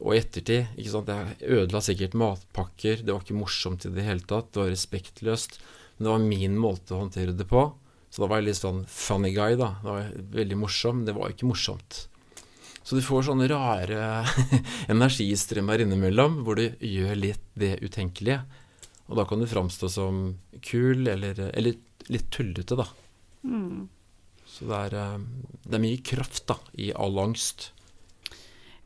Og 0.00 0.14
i 0.14 0.20
ettertid 0.20 0.78
ikke 0.80 0.92
sant, 0.92 1.12
Jeg 1.12 1.36
ødela 1.60 1.80
sikkert 1.84 2.16
matpakker, 2.16 3.04
det 3.04 3.12
var 3.12 3.22
ikke 3.24 3.38
morsomt 3.38 3.84
i 3.86 3.92
det 3.94 4.04
hele 4.04 4.24
tatt. 4.24 4.52
Det 4.52 4.62
var 4.62 4.74
respektløst. 4.74 5.60
Men 5.96 6.06
det 6.06 6.12
var 6.14 6.28
min 6.32 6.58
måte 6.60 6.96
å 6.96 7.02
håndtere 7.02 7.36
det 7.36 7.48
på. 7.48 7.66
Så 8.10 8.22
da 8.24 8.28
var 8.30 8.40
jeg 8.40 8.50
litt 8.50 8.58
sånn 8.58 8.82
funny 8.90 9.30
guy, 9.34 9.54
da. 9.58 9.76
Det 9.82 9.90
var 9.90 10.08
veldig 10.40 10.58
morsom. 10.58 11.04
Det 11.06 11.14
var 11.14 11.30
ikke 11.30 11.50
morsomt. 11.50 12.06
Så 12.82 12.96
du 12.98 13.04
får 13.04 13.28
sånne 13.28 13.46
rare 13.50 14.24
energistrømmer 14.94 15.84
innimellom 15.84 16.40
hvor 16.46 16.58
du 16.58 16.66
gjør 16.82 17.14
litt 17.18 17.44
det 17.54 17.76
utenkelige. 17.84 18.40
Og 19.10 19.18
da 19.18 19.26
kan 19.26 19.42
du 19.42 19.46
framstå 19.50 19.90
som 19.90 20.20
kul, 20.62 21.06
eller, 21.10 21.38
eller 21.50 21.78
litt 22.10 22.30
tullete, 22.34 22.78
da. 22.78 22.86
Mm. 23.46 23.88
Så 24.50 24.66
det 24.66 24.80
er, 24.88 24.96
eh, 24.98 25.20
det 25.66 25.76
er, 25.76 25.82
mye 25.82 26.02
kraft 26.06 26.46
da, 26.50 26.58
i 26.78 26.90
all 26.94 27.18
angst. 27.22 27.70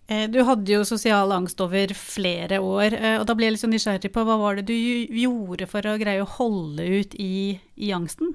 Eh, 0.06 0.26
du 0.28 0.42
hadde 0.44 0.68
jo 0.68 0.84
sosial 0.84 1.32
angst 1.32 1.60
over 1.64 1.92
flere 1.96 2.60
år, 2.60 2.92
eh, 2.92 3.18
og 3.20 3.28
da 3.28 3.36
ble 3.36 3.48
jeg 3.48 3.56
litt 3.56 3.64
sånn 3.64 3.72
nysgjerrig 3.72 4.12
på 4.12 4.24
hva 4.28 4.36
var 4.40 4.60
det 4.60 4.68
du 4.68 4.76
gjorde 4.76 5.68
for 5.70 5.88
å 5.88 5.96
greie 6.00 6.24
å 6.24 6.32
holde 6.36 6.84
ut 6.84 7.16
i, 7.16 7.60
i 7.80 7.92
angsten? 7.96 8.34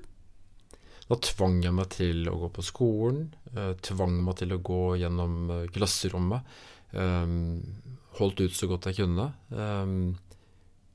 Da 1.10 1.18
tvang 1.26 1.64
jeg 1.66 1.74
meg 1.74 1.90
til 1.96 2.28
å 2.30 2.36
gå 2.44 2.50
på 2.54 2.66
skolen, 2.66 3.30
eh, 3.56 3.74
tvang 3.86 4.20
meg 4.26 4.38
til 4.42 4.54
å 4.54 4.62
gå 4.62 4.84
gjennom 5.02 5.68
klasserommet. 5.74 6.58
Holdt 8.20 8.42
ut 8.42 8.54
så 8.58 8.66
godt 8.70 8.88
jeg 8.90 8.98
kunne. 9.04 9.28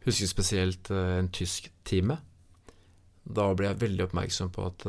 Husker 0.05 0.27
spesielt 0.27 0.91
en 0.91 1.29
tysk 1.31 1.69
time. 1.87 2.17
Da 3.25 3.47
ble 3.55 3.69
jeg 3.71 3.79
veldig 3.85 4.09
oppmerksom 4.09 4.51
på 4.53 4.65
at 4.67 4.87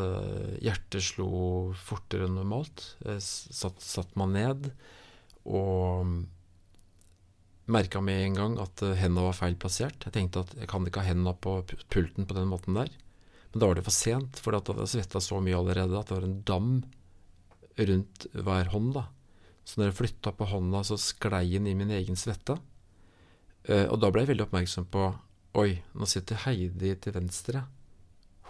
hjertet 0.65 1.05
slo 1.05 1.29
fortere 1.77 2.25
enn 2.25 2.39
normalt. 2.39 2.96
Jeg 3.05 3.22
satt, 3.22 3.86
satt 3.86 4.17
meg 4.17 4.34
ned 4.34 4.72
og 5.46 6.25
merka 7.72 8.01
med 8.01 8.22
en 8.22 8.38
gang 8.38 8.60
at 8.62 8.84
eh, 8.86 8.98
henda 9.00 9.25
var 9.25 9.38
feil 9.38 9.58
plassert. 9.60 10.05
Jeg 10.05 10.13
tenkte 10.15 10.46
at 10.46 10.53
jeg 10.60 10.70
kan 10.70 10.86
ikke 10.86 11.01
ha 11.01 11.10
henda 11.10 11.34
på 11.34 11.58
pulten 11.94 12.27
på 12.27 12.38
den 12.38 12.50
måten 12.51 12.77
der. 12.77 12.91
Men 13.55 13.63
da 13.63 13.67
var 13.71 13.79
det 13.79 13.85
for 13.88 13.95
sent, 13.95 14.39
for 14.43 14.51
da 14.51 14.59
hadde 14.59 14.83
jeg 14.83 14.97
svetta 14.97 15.21
så 15.24 15.38
mye 15.39 15.55
allerede 15.55 15.95
at 15.95 16.09
det 16.09 16.17
var 16.17 16.25
en 16.27 16.39
dam 16.43 16.71
rundt 17.79 18.25
hver 18.35 18.71
hånd. 18.74 18.89
da. 18.97 19.05
Så 19.63 19.79
når 19.79 19.88
jeg 19.88 19.97
flytta 20.01 20.33
på 20.35 20.47
hånda, 20.51 20.81
så 20.83 20.97
sklei 21.00 21.45
den 21.53 21.69
i 21.71 21.75
min 21.79 21.93
egen 21.95 22.19
svette. 22.19 22.57
Eh, 23.63 23.88
og 23.88 24.01
da 24.03 24.09
ble 24.12 24.25
jeg 24.25 24.33
veldig 24.33 24.45
oppmerksom 24.50 24.89
på 24.91 25.05
Oi, 25.55 25.69
nå 25.95 26.03
sitter 26.12 26.41
Heidi 26.43 26.91
til 27.00 27.15
venstre. 27.15 27.62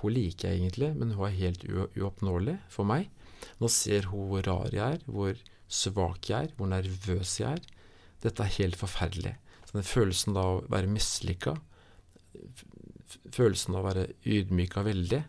Hun 0.01 0.15
liker 0.15 0.49
jeg 0.49 0.63
egentlig, 0.63 0.89
men 0.97 1.13
hun 1.13 1.27
er 1.27 1.37
helt 1.37 1.67
uoppnåelig 1.69 2.57
for 2.73 2.89
meg. 2.89 3.05
Nå 3.61 3.69
ser 3.69 4.09
hun 4.09 4.25
hvor 4.31 4.41
rar 4.49 4.73
jeg 4.73 4.97
er, 4.97 5.05
hvor 5.05 5.37
svak 5.69 6.31
jeg 6.31 6.49
er, 6.49 6.55
hvor 6.57 6.73
nervøs 6.73 7.35
jeg 7.43 7.59
er. 7.59 7.61
Dette 8.25 8.41
er 8.41 8.57
helt 8.57 8.81
forferdelig. 8.81 9.35
Så 9.69 9.77
den 9.77 9.85
følelsen 9.85 10.33
av 10.33 10.49
å 10.49 10.65
være 10.73 10.89
mislykka, 10.89 11.59
følelsen 13.33 13.75
av 13.75 13.83
å 13.83 13.87
være 13.89 14.07
ydmyka 14.23 14.83
veldig, 14.85 15.23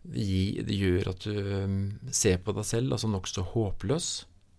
det 0.00 0.76
gjør 0.78 1.12
at 1.12 1.26
du 1.28 1.36
um, 1.36 1.78
ser 2.08 2.40
på 2.40 2.54
deg 2.56 2.64
selv 2.64 2.96
altså 2.96 3.10
nokså 3.10 3.44
håpløs. 3.52 4.10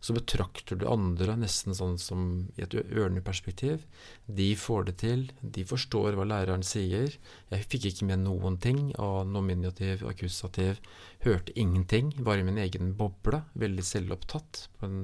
Så 0.02 0.16
betrakter 0.18 0.80
du 0.82 0.88
andre 0.90 1.36
nesten 1.38 1.76
sånn 1.78 2.00
som 2.02 2.22
i 2.58 2.64
et 2.66 2.74
ørneperspektiv. 2.74 3.84
De 4.26 4.48
får 4.58 4.88
det 4.88 4.96
til, 5.04 5.28
de 5.42 5.66
forstår 5.70 6.18
hva 6.18 6.26
læreren 6.26 6.66
sier. 6.66 7.14
Jeg 7.54 7.68
fikk 7.70 7.86
ikke 7.92 8.08
med 8.10 8.24
noen 8.24 8.58
ting 8.62 8.88
av 8.98 9.30
nominativ, 9.30 10.02
akkusativ. 10.10 10.82
Hørte 11.22 11.54
ingenting, 11.54 12.10
bare 12.18 12.42
i 12.42 12.48
min 12.48 12.58
egen 12.64 12.96
boble. 12.98 13.44
Veldig 13.54 13.86
selvopptatt 13.86 14.64
på 14.80 14.90
en 14.90 15.00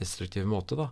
destruktiv 0.00 0.50
måte, 0.50 0.74
da. 0.82 0.90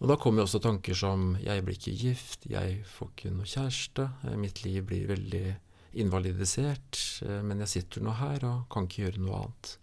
Og 0.00 0.10
da 0.10 0.16
kommer 0.20 0.44
også 0.44 0.60
tanker 0.60 0.94
som 0.94 1.36
'jeg 1.40 1.64
blir 1.64 1.76
ikke 1.76 1.96
gift', 1.96 2.46
'jeg 2.50 2.84
får 2.84 3.08
ikke 3.10 3.30
noe 3.32 3.44
kjæreste', 3.44 4.36
'mitt 4.36 4.62
liv 4.64 4.84
blir 4.84 5.08
veldig 5.08 5.56
invalidisert', 5.94 7.22
eh, 7.22 7.42
men 7.42 7.60
jeg 7.60 7.68
sitter 7.68 8.02
nå 8.02 8.12
her 8.12 8.44
og 8.44 8.68
kan 8.68 8.84
ikke 8.84 9.08
gjøre 9.08 9.24
noe 9.24 9.40
annet'. 9.40 9.76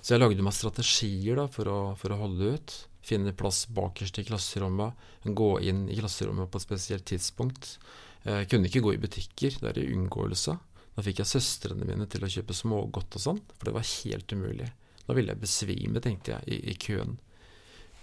Så 0.00 0.14
jeg 0.14 0.20
lagde 0.20 0.42
meg 0.42 0.52
strategier 0.52 1.36
da, 1.36 1.46
for, 1.48 1.64
å, 1.64 1.96
for 1.96 2.10
å 2.10 2.20
holde 2.20 2.54
ut. 2.54 2.86
Finne 3.02 3.32
plass 3.32 3.66
bakerst 3.66 4.18
i 4.18 4.24
klasserommet. 4.24 4.94
Gå 5.24 5.60
inn 5.60 5.88
i 5.88 5.98
klasserommet 5.98 6.50
på 6.50 6.58
et 6.58 6.66
spesielt 6.66 7.04
tidspunkt. 7.04 7.78
Jeg 8.24 8.48
kunne 8.48 8.68
ikke 8.68 8.82
gå 8.82 8.94
i 8.94 9.02
butikker, 9.02 9.58
det 9.58 9.70
er 9.72 9.82
i 9.82 9.92
unngåelse. 9.94 10.54
Da 10.94 11.02
fikk 11.02 11.22
jeg 11.22 11.32
søstrene 11.32 11.86
mine 11.88 12.06
til 12.06 12.22
å 12.22 12.30
kjøpe 12.30 12.54
smågodt 12.54 13.16
og 13.18 13.24
sånn, 13.24 13.40
for 13.56 13.66
det 13.66 13.74
var 13.74 13.88
helt 13.88 14.34
umulig. 14.36 14.68
Da 15.06 15.16
ville 15.16 15.34
jeg 15.34 15.42
besvime, 15.42 16.02
tenkte 16.04 16.36
jeg, 16.36 16.46
i, 16.46 16.58
i 16.70 16.74
køen. 16.78 17.16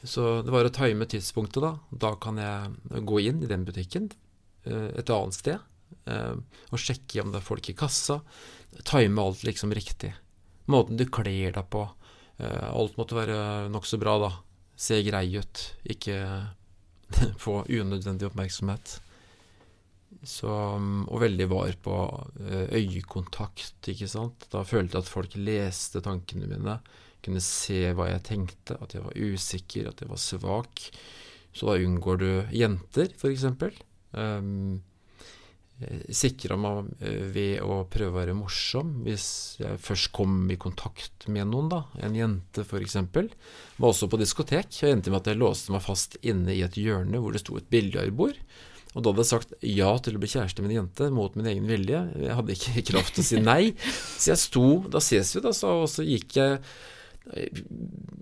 Så 0.03 0.41
det 0.45 0.53
var 0.53 0.67
å 0.67 0.71
time 0.73 1.07
tidspunktet, 1.09 1.61
da. 1.63 1.73
Da 1.91 2.13
kan 2.21 2.39
jeg 2.39 3.03
gå 3.07 3.19
inn 3.27 3.43
i 3.43 3.49
den 3.49 3.65
butikken 3.67 4.07
eh, 4.63 4.95
et 4.99 5.11
annet 5.11 5.35
sted 5.35 5.57
eh, 6.07 6.35
og 6.69 6.79
sjekke 6.79 7.23
om 7.23 7.33
det 7.33 7.41
er 7.41 7.47
folk 7.49 7.69
i 7.71 7.75
kassa. 7.77 8.21
Time 8.87 9.19
alt 9.21 9.43
liksom 9.47 9.73
riktig 9.75 10.13
måten 10.69 10.99
du 10.99 11.07
kler 11.09 11.51
deg 11.55 11.65
på. 11.73 11.83
Eh, 12.37 12.69
alt 12.69 12.95
måtte 12.99 13.17
være 13.17 13.67
nokså 13.73 13.99
bra, 13.99 14.15
da. 14.21 14.31
Se 14.79 15.01
grei 15.03 15.25
ut. 15.35 15.65
Ikke 15.89 16.21
få 17.43 17.63
unødvendig 17.67 18.29
oppmerksomhet. 18.29 18.99
Så, 20.23 20.51
mm, 20.51 21.09
og 21.09 21.21
veldig 21.21 21.47
var 21.51 21.75
på 21.83 21.97
øyekontakt, 22.75 23.87
ikke 23.91 24.07
sant. 24.09 24.47
Da 24.53 24.63
følte 24.67 24.97
jeg 24.97 25.05
at 25.07 25.11
folk 25.11 25.35
leste 25.39 26.03
tankene 26.05 26.47
mine. 26.49 26.79
Kunne 27.25 27.43
se 27.43 27.81
hva 27.95 28.09
jeg 28.11 28.25
tenkte, 28.27 28.77
at 28.79 28.95
jeg 28.95 29.05
var 29.05 29.17
usikker, 29.17 29.89
at 29.89 30.03
jeg 30.03 30.11
var 30.11 30.21
svak. 30.21 30.85
Så 31.55 31.67
da 31.67 31.79
unngår 31.81 32.21
du 32.21 32.29
jenter, 32.55 33.09
f.eks. 33.17 33.47
Um, 34.13 34.79
Eh, 35.79 36.11
sikra 36.11 36.57
meg 36.59 36.89
eh, 36.99 37.21
ved 37.31 37.61
å 37.63 37.85
prøve 37.87 38.11
å 38.11 38.17
være 38.17 38.35
morsom. 38.35 38.97
Hvis 39.05 39.59
jeg 39.61 39.79
først 39.79 40.11
kom 40.15 40.41
i 40.51 40.59
kontakt 40.59 41.29
med 41.31 41.47
noen, 41.51 41.69
da, 41.71 41.83
en 42.03 42.17
jente 42.17 42.65
f.eks., 42.65 42.97
var 43.79 43.93
også 43.93 44.09
på 44.11 44.19
diskotek. 44.19 44.73
Jeg 44.75 44.97
endte 44.97 45.13
med 45.13 45.21
at 45.21 45.31
jeg 45.31 45.39
låste 45.39 45.71
meg 45.75 45.85
fast 45.85 46.19
inne 46.19 46.51
i 46.55 46.65
et 46.65 46.75
hjørne 46.79 47.21
hvor 47.23 47.35
det 47.35 47.43
sto 47.45 47.55
et 47.59 47.71
billiardbord. 47.71 48.41
Og 48.97 49.03
da 49.05 49.11
hadde 49.11 49.23
jeg 49.23 49.29
sagt 49.29 49.51
ja 49.63 49.89
til 50.03 50.17
å 50.17 50.21
bli 50.21 50.31
kjæreste 50.31 50.63
med 50.65 50.73
en 50.73 50.81
jente 50.81 51.09
mot 51.13 51.35
min 51.37 51.47
egen 51.47 51.67
vilje. 51.69 52.03
Jeg 52.25 52.37
hadde 52.41 52.55
ikke 52.57 52.85
kraft 52.91 53.15
til 53.15 53.23
å 53.23 53.29
si 53.29 53.43
nei. 53.43 53.61
Så 54.17 54.33
jeg 54.33 54.41
sto 54.41 54.69
Da 54.91 55.03
ses 55.03 55.31
vi, 55.37 55.43
da, 55.45 55.53
så, 55.55 55.77
og 55.85 55.91
så 55.93 56.03
gikk 56.03 56.41
jeg 56.41 56.59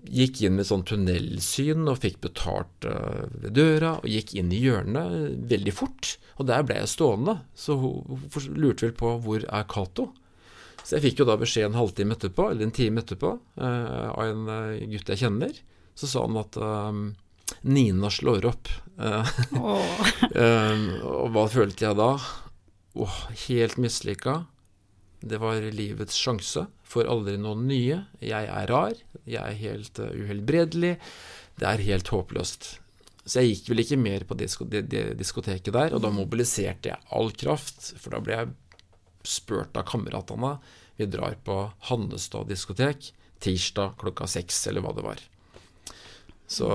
gikk 0.08 0.42
inn 0.44 0.56
med 0.58 0.68
sånn 0.68 0.84
tunnelsyn 0.88 1.88
og 1.90 2.00
fikk 2.02 2.20
betalt 2.24 2.86
uh, 2.88 3.26
ved 3.42 3.54
døra, 3.58 3.96
og 4.00 4.08
gikk 4.08 4.34
inn 4.38 4.52
i 4.54 4.60
hjørnet 4.62 5.36
veldig 5.50 5.74
fort. 5.74 6.16
Og 6.38 6.48
der 6.48 6.64
ble 6.66 6.80
jeg 6.80 6.92
stående, 6.92 7.38
så 7.58 7.76
hun 7.80 8.56
lurte 8.56 8.88
vel 8.88 8.96
på 8.96 9.14
hvor 9.24 9.44
er 9.44 9.68
Cato? 9.70 10.10
Så 10.82 10.96
jeg 10.96 11.08
fikk 11.08 11.22
jo 11.22 11.28
da 11.28 11.36
beskjed 11.40 11.68
en 11.68 11.78
halvtime 11.78 12.16
etterpå, 12.16 12.50
eller 12.50 12.64
en 12.64 12.72
time 12.72 13.02
etterpå, 13.02 13.34
av 13.60 14.22
en 14.24 14.46
gutt 14.88 15.10
jeg 15.12 15.20
kjenner. 15.20 15.58
Så 15.98 16.08
sa 16.08 16.22
han 16.24 16.38
at 16.40 16.56
Nina 17.68 18.08
slår 18.14 18.46
opp. 18.48 18.70
oh. 19.58 20.06
og 21.18 21.26
hva 21.34 21.44
følte 21.52 21.84
jeg 21.90 21.98
da? 21.98 22.12
Oh, 22.96 23.18
helt 23.44 23.76
mislykka. 23.82 24.38
Det 25.20 25.40
var 25.42 25.64
livets 25.74 26.16
sjanse. 26.18 26.66
Får 26.88 27.10
aldri 27.10 27.36
noen 27.40 27.66
nye. 27.68 28.02
Jeg 28.22 28.48
er 28.48 28.70
rar. 28.70 28.94
Jeg 29.24 29.42
er 29.42 29.58
helt 29.62 29.98
uh, 30.02 30.12
uhelbredelig. 30.14 30.94
Det 31.58 31.66
er 31.68 31.86
helt 31.88 32.12
håpløst. 32.14 32.70
Så 33.28 33.42
jeg 33.42 33.58
gikk 33.58 33.72
vel 33.72 33.82
ikke 33.84 34.00
mer 34.00 34.24
på 34.24 34.38
disko 34.40 34.64
det, 34.64 34.86
det 34.88 35.02
diskoteket 35.18 35.74
der, 35.74 35.92
og 35.92 36.00
da 36.00 36.08
mobiliserte 36.14 36.88
jeg 36.94 37.08
all 37.12 37.28
kraft, 37.36 37.90
for 38.00 38.14
da 38.14 38.22
ble 38.24 38.38
jeg 38.38 38.54
spurt 39.28 39.76
av 39.76 39.84
kameratene. 39.90 40.54
Vi 40.96 41.10
drar 41.12 41.36
på 41.44 41.58
Hannestad 41.90 42.48
diskotek 42.48 43.10
tirsdag 43.38 43.98
klokka 43.98 44.26
seks, 44.26 44.66
eller 44.66 44.82
hva 44.84 44.94
det 44.96 45.04
var. 45.04 45.20
Så 46.48 46.68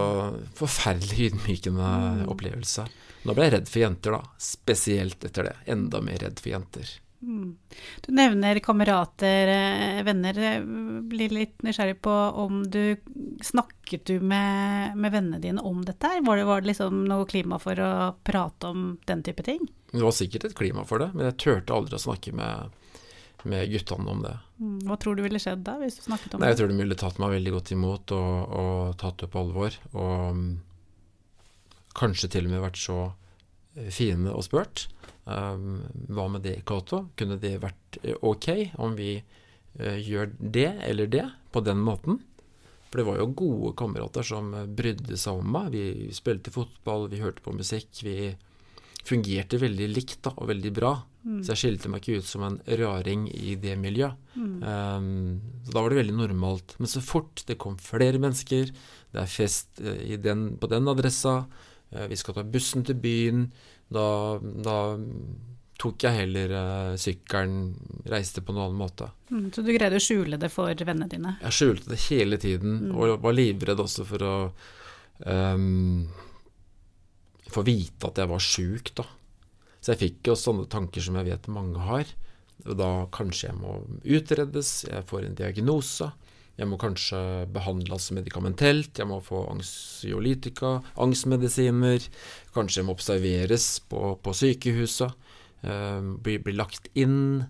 forferdelig 0.56 1.32
ydmykende 1.32 1.88
mm. 2.22 2.28
opplevelse. 2.30 2.86
Nå 3.24 3.34
ble 3.34 3.48
jeg 3.48 3.56
redd 3.56 3.72
for 3.72 3.84
jenter, 3.84 4.18
da. 4.18 4.38
Spesielt 4.38 5.26
etter 5.26 5.50
det. 5.50 5.56
Enda 5.74 6.02
mer 6.04 6.22
redd 6.22 6.42
for 6.44 6.54
jenter. 6.54 6.92
Mm. 7.24 7.58
Du 8.06 8.12
nevner 8.13 8.60
kamerater, 8.60 9.48
eh, 9.48 10.03
venner. 10.03 10.39
Blir 11.10 11.30
litt 11.30 11.63
nysgjerrig 11.63 12.01
på 12.01 12.12
om 12.44 12.63
du 12.70 12.98
Snakket 13.42 14.06
du 14.06 14.20
med, 14.20 14.98
med 14.98 15.12
vennene 15.12 15.39
dine 15.39 15.62
om 15.62 15.82
dette? 15.86 16.10
Var 16.24 16.38
det, 16.38 16.44
var 16.48 16.62
det 16.62 16.68
liksom 16.72 17.03
noe 17.10 17.25
klima 17.27 17.60
for 17.60 17.80
å 17.80 17.92
prate 18.24 18.70
om 18.72 18.86
den 19.06 19.24
type 19.24 19.44
ting? 19.44 19.65
Det 19.92 20.01
var 20.01 20.15
sikkert 20.15 20.48
et 20.48 20.56
klima 20.58 20.86
for 20.88 21.03
det, 21.03 21.10
men 21.13 21.27
jeg 21.27 21.39
turte 21.44 21.75
aldri 21.75 21.98
å 21.98 22.01
snakke 22.01 22.32
med, 22.34 22.72
med 23.44 23.72
guttene 23.72 24.15
om 24.15 24.24
det. 24.24 24.36
Mm. 24.62 24.77
Hva 24.88 24.98
tror 25.01 25.18
du 25.18 25.24
ville 25.25 25.42
skjedd 25.42 25.65
da, 25.68 25.75
hvis 25.82 26.00
du 26.00 26.06
snakket 26.08 26.34
om 26.34 26.42
Nei, 26.42 26.48
det? 26.48 26.53
Jeg 26.53 26.62
tror 26.62 26.72
de 26.72 26.80
ville 26.80 27.00
tatt 27.00 27.20
meg 27.22 27.36
veldig 27.36 27.56
godt 27.58 27.74
imot 27.75 28.15
og, 28.15 28.56
og 28.63 28.96
tatt 29.03 29.20
det 29.25 29.30
på 29.34 29.44
alvor. 29.44 29.77
Og 29.92 30.13
um, 30.32 30.48
kanskje 32.00 32.32
til 32.34 32.48
og 32.48 32.56
med 32.56 32.63
vært 32.63 32.82
så 32.82 33.00
fine 33.94 34.34
og 34.34 34.46
spurt. 34.46 34.88
Um, 35.24 35.80
hva 36.12 36.27
med 36.32 36.44
det, 36.44 36.60
Cato? 36.68 37.06
Kunne 37.20 37.39
det 37.39 37.56
vært 37.63 38.00
eh, 38.01 38.18
ok 38.20 38.75
om 38.84 38.98
vi 38.98 39.15
uh, 39.22 39.96
gjør 39.96 40.34
det 40.38 40.70
eller 40.89 41.08
det 41.08 41.25
på 41.53 41.63
den 41.63 41.80
måten? 41.84 42.20
For 42.89 43.00
det 43.00 43.08
var 43.08 43.22
jo 43.22 43.30
gode 43.39 43.72
kamerater 43.80 44.27
som 44.27 44.51
eh, 44.53 44.68
brydde 44.68 45.18
seg 45.18 45.39
om 45.39 45.56
meg. 45.56 45.72
Vi 45.74 46.12
spilte 46.15 46.53
fotball, 46.53 47.08
vi 47.13 47.24
hørte 47.24 47.46
på 47.46 47.56
musikk. 47.56 48.03
Vi 48.06 48.34
fungerte 49.03 49.60
veldig 49.60 49.88
likt 49.92 50.22
da, 50.27 50.36
og 50.36 50.51
veldig 50.51 50.75
bra. 50.75 50.94
Mm. 51.24 51.39
Så 51.39 51.53
jeg 51.53 51.62
skilte 51.62 51.89
meg 51.92 52.03
ikke 52.03 52.20
ut 52.20 52.27
som 52.27 52.44
en 52.46 52.60
raring 52.84 53.25
i 53.32 53.56
det 53.60 53.74
miljøet. 53.80 54.20
Mm. 54.36 54.56
Um, 54.60 55.63
så 55.63 55.74
da 55.74 55.82
var 55.82 55.94
det 55.94 56.01
veldig 56.03 56.20
normalt. 56.20 56.75
Men 56.84 56.92
så 56.92 57.03
fort 57.03 57.46
det 57.48 57.58
kom 57.63 57.80
flere 57.80 58.20
mennesker, 58.20 58.75
det 59.13 59.24
er 59.24 59.32
fest 59.32 59.80
den, 59.80 60.50
på 60.60 60.68
den 60.72 60.92
adressa, 60.92 61.46
vi 62.10 62.18
skal 62.20 62.38
ta 62.38 62.44
bussen 62.48 62.86
til 62.88 62.98
byen, 63.00 63.48
da, 63.94 64.06
da 64.42 64.78
tok 65.84 66.06
jeg 66.06 66.20
heller 66.24 66.54
uh, 66.56 66.94
sykkelen, 67.00 67.74
reiste 68.10 68.44
på 68.46 68.54
en 68.54 68.62
annen 68.64 68.80
måte. 68.80 69.10
Mm, 69.32 69.50
så 69.54 69.64
du 69.66 69.74
greide 69.74 70.00
å 70.00 70.04
skjule 70.04 70.40
det 70.40 70.52
for 70.54 70.72
vennene 70.72 71.10
dine? 71.12 71.36
Jeg 71.44 71.58
skjulte 71.58 71.94
det 71.94 72.00
hele 72.08 72.40
tiden, 72.42 72.78
mm. 72.88 72.94
og 72.96 73.18
var 73.26 73.36
livredd 73.36 73.84
også 73.84 74.06
for 74.08 74.26
å 74.28 74.36
um, 75.28 76.06
få 77.54 77.66
vite 77.68 78.10
at 78.10 78.22
jeg 78.22 78.32
var 78.32 78.44
sjuk, 78.44 78.94
da. 78.98 79.08
Så 79.84 79.94
jeg 79.94 80.02
fikk 80.06 80.32
jo 80.32 80.40
sånne 80.40 80.70
tanker 80.72 81.04
som 81.04 81.18
jeg 81.20 81.28
vet 81.28 81.50
mange 81.52 81.82
har. 81.84 82.08
Og 82.64 82.78
da 82.80 82.90
kanskje 83.12 83.50
jeg 83.50 83.60
må 83.60 83.82
utredes, 84.08 84.86
jeg 84.88 85.04
får 85.10 85.28
en 85.28 85.36
diagnose. 85.36 86.08
Jeg 86.53 86.69
må 86.69 86.77
kanskje 86.77 87.17
behandles 87.50 88.12
medikamentelt, 88.13 89.00
jeg 89.01 89.10
må 89.10 89.17
få 89.25 89.41
anxiolytika, 89.55 90.75
angstmedisiner. 91.01 92.05
Kanskje 92.53 92.81
jeg 92.81 92.88
må 92.88 92.93
observeres 92.93 93.67
på, 93.89 94.13
på 94.22 94.36
sykehuset, 94.38 95.15
eh, 95.65 96.12
bli, 96.22 96.38
bli, 96.45 96.53
lagt 96.53 96.91
inn. 96.93 97.41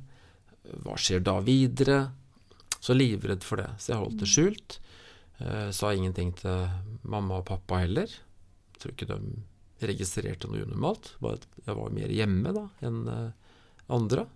Hva 0.86 0.96
skjer 0.96 1.26
da 1.28 1.36
videre? 1.44 2.00
Så 2.80 2.96
livredd 2.96 3.44
for 3.44 3.60
det. 3.60 3.74
Så 3.80 3.92
jeg 3.92 4.00
holdt 4.00 4.24
det 4.24 4.32
skjult. 4.32 4.80
Eh, 5.44 5.68
sa 5.76 5.92
ingenting 5.92 6.32
til 6.40 6.70
mamma 7.04 7.42
og 7.42 7.48
pappa 7.52 7.84
heller. 7.84 8.08
Jeg 8.08 8.80
tror 8.80 8.96
ikke 8.96 9.12
de 9.12 9.20
registrerte 9.84 10.48
noe 10.48 10.64
unormalt. 10.64 11.14
Jeg 11.66 11.76
var 11.76 11.92
mer 11.92 12.12
hjemme 12.22 12.56
da 12.56 12.70
enn 12.88 13.04
eh, 13.12 13.56
andre. 13.92 14.30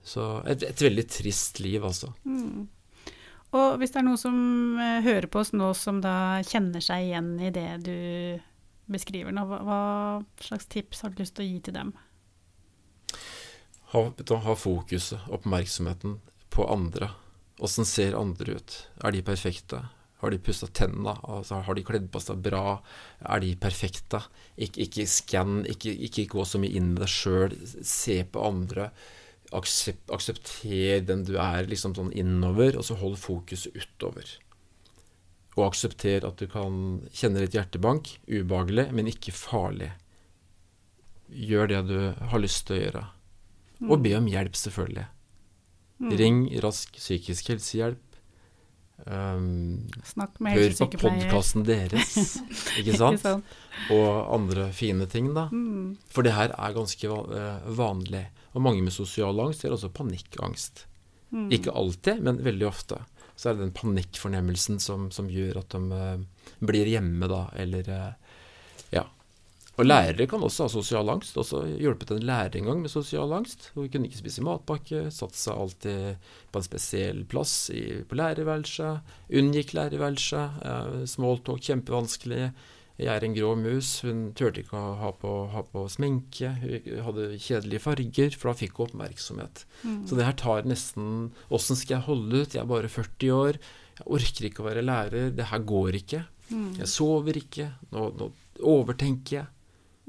Så 0.00 0.30
et, 0.48 0.64
et 0.64 0.88
veldig 0.88 1.10
trist 1.12 1.60
liv, 1.60 1.84
altså. 1.84 2.14
Mm. 2.24 2.70
Og 3.56 3.80
hvis 3.80 3.90
det 3.90 4.00
er 4.00 4.06
noen 4.06 4.20
som 4.20 4.36
eh, 4.78 5.00
hører 5.02 5.26
på 5.30 5.42
oss 5.42 5.50
nå 5.56 5.72
som 5.74 5.98
da 6.04 6.40
kjenner 6.46 6.82
seg 6.84 7.08
igjen 7.08 7.32
i 7.42 7.50
det 7.54 7.68
du 7.82 7.96
beskriver 8.90 9.34
nå, 9.34 9.46
hva, 9.46 9.80
slags 10.42 10.68
tips 10.70 11.02
har 11.04 11.12
du 11.12 11.22
lyst 11.22 11.36
til 11.38 11.46
å 11.46 11.50
gi 11.50 11.60
til 11.66 11.76
dem? 11.76 11.92
Ha, 13.90 14.04
ha 14.46 14.54
fokuset, 14.54 15.26
oppmerksomheten, 15.34 16.20
på 16.50 16.66
andre. 16.70 17.10
Åssen 17.62 17.86
ser 17.86 18.18
andre 18.18 18.58
ut? 18.58 18.76
Er 19.02 19.14
de 19.14 19.22
perfekte? 19.26 19.82
Har 20.20 20.30
de 20.30 20.38
pussa 20.42 20.66
tenna? 20.66 21.14
Altså, 21.22 21.62
har 21.64 21.76
de 21.76 21.84
kledd 21.86 22.10
på 22.12 22.20
seg 22.22 22.42
bra? 22.44 22.78
Er 23.24 23.42
de 23.42 23.54
perfekte? 23.58 24.20
Ikke, 24.54 24.84
ikke 24.86 25.06
skann, 25.08 25.62
ikke, 25.70 25.94
ikke, 26.06 26.28
gå 26.34 26.44
så 26.46 26.60
mye 26.60 26.76
inn 26.76 26.92
i 26.92 27.00
deg 27.00 27.10
sjøl. 27.10 27.56
Se 27.66 28.20
på 28.28 28.44
andre 28.44 28.90
aksept, 29.56 30.06
aksepter 30.14 31.02
den 31.06 31.24
du 31.28 31.34
er, 31.40 31.66
liksom 31.70 31.96
sånn 31.96 32.12
innover, 32.16 32.78
og 32.78 32.86
så 32.86 32.96
hold 33.00 33.18
fokuset 33.20 33.74
utover. 33.76 34.28
Og 35.58 35.66
aksepter 35.66 36.24
at 36.26 36.38
du 36.40 36.46
kan 36.50 37.00
kjenne 37.12 37.42
litt 37.42 37.56
hjertebank. 37.56 38.12
Ubehagelig, 38.30 38.86
men 38.94 39.10
ikke 39.10 39.34
farlig. 39.34 39.90
Gjør 41.30 41.70
det 41.70 41.80
du 41.90 41.96
har 42.30 42.42
lyst 42.42 42.68
til 42.68 42.78
å 42.78 42.82
gjøre. 42.84 43.06
Og 43.88 44.04
be 44.04 44.14
om 44.18 44.28
hjelp, 44.30 44.56
selvfølgelig. 44.58 45.08
Mm. 46.00 46.12
Ring 46.20 46.38
rask 46.64 46.96
psykisk 46.96 47.50
helsehjelp. 47.52 48.06
Um. 49.06 49.88
Hør 50.44 50.74
på 50.76 50.86
podkasten 51.00 51.64
deres, 51.64 52.36
ikke 52.80 52.98
sant? 53.00 53.16
ikke 53.16 53.22
sant? 53.22 53.54
Og 53.94 54.08
andre 54.36 54.66
fine 54.76 55.06
ting, 55.08 55.30
da. 55.36 55.46
Mm. 55.52 55.96
For 56.12 56.26
det 56.26 56.34
her 56.36 56.52
er 56.52 56.76
ganske 56.76 57.08
eh, 57.08 57.70
vanlig. 57.80 58.26
Og 58.52 58.64
mange 58.64 58.82
med 58.82 58.94
sosial 58.94 59.38
angst 59.42 59.64
gjør 59.64 59.76
også 59.76 59.92
panikkangst. 59.94 60.84
Mm. 61.30 61.48
Ikke 61.54 61.74
alltid, 61.76 62.22
men 62.26 62.42
veldig 62.42 62.66
ofte. 62.66 62.98
Så 63.38 63.50
er 63.50 63.56
det 63.56 63.68
den 63.68 63.76
panikkfornemmelsen 63.76 64.80
som, 64.82 65.08
som 65.14 65.30
gjør 65.30 65.62
at 65.62 65.72
de 65.72 65.80
uh, 65.94 66.50
blir 66.66 66.90
hjemme, 66.90 67.30
da, 67.30 67.46
eller 67.62 67.88
uh, 67.88 68.36
Ja. 68.90 69.06
Og 69.78 69.86
lærere 69.86 70.26
kan 70.28 70.42
også 70.44 70.66
ha 70.66 70.72
sosial 70.72 71.08
angst. 71.08 71.38
Også 71.40 71.62
hjulpet 71.78 72.10
en 72.12 72.26
lærer 72.26 72.58
en 72.58 72.66
gang 72.68 72.82
med 72.82 72.92
sosial 72.92 73.32
angst. 73.32 73.70
Hun 73.76 73.88
kunne 73.88 74.10
ikke 74.10 74.18
spise 74.18 74.44
matpakke, 74.44 75.06
satte 75.14 75.38
seg 75.40 75.56
alltid 75.56 76.26
på 76.52 76.60
en 76.60 76.66
spesiell 76.66 77.22
plass 77.30 77.54
i, 77.72 78.02
på 78.04 78.18
lærerværelset. 78.18 79.14
Unngikk 79.40 79.72
lærerværelset. 79.78 80.60
Uh, 80.66 81.06
smalltalk 81.08 81.64
kjempevanskelig. 81.64 82.50
Jeg 83.00 83.10
er 83.14 83.24
en 83.24 83.34
grå 83.36 83.54
mus. 83.56 83.90
Hun 84.04 84.30
turte 84.36 84.60
ikke 84.60 84.76
å 84.76 84.96
ha 85.00 85.10
på, 85.16 85.30
ha 85.54 85.62
på, 85.64 85.86
sminke. 85.88 86.52
Hun 86.60 87.04
hadde 87.06 87.28
kjedelige 87.40 87.84
farger, 87.86 88.36
for 88.36 88.50
da 88.50 88.58
fikk 88.60 88.76
hun 88.76 88.90
oppmerksomhet. 88.90 89.64
Mm. 89.82 90.02
Så 90.08 90.18
det 90.18 90.26
her 90.28 90.36
tar 90.40 90.68
nesten 90.68 91.30
Åssen 91.48 91.78
skal 91.80 91.96
jeg 91.96 92.08
holde 92.10 92.42
ut? 92.42 92.56
Jeg 92.56 92.62
er 92.62 92.68
bare 92.68 92.92
40 92.92 93.32
år. 93.36 93.60
Jeg 94.00 94.08
orker 94.18 94.48
ikke 94.50 94.64
å 94.64 94.68
være 94.68 94.84
lærer. 94.84 95.32
Det 95.36 95.48
her 95.48 95.64
går 95.72 96.00
ikke. 96.02 96.24
Mm. 96.50 96.70
Jeg 96.82 96.92
sover 96.92 97.40
ikke. 97.40 97.70
Nå, 97.94 98.10
nå 98.20 98.30
overtenker 98.60 99.38
jeg. 99.38 99.48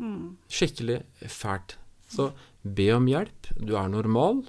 Mm. 0.01 0.35
Skikkelig 0.51 1.01
fælt. 1.31 1.77
Så 2.11 2.31
be 2.61 2.89
om 2.95 3.07
hjelp. 3.07 3.53
Du 3.55 3.77
er 3.79 3.91
normal. 3.91 4.43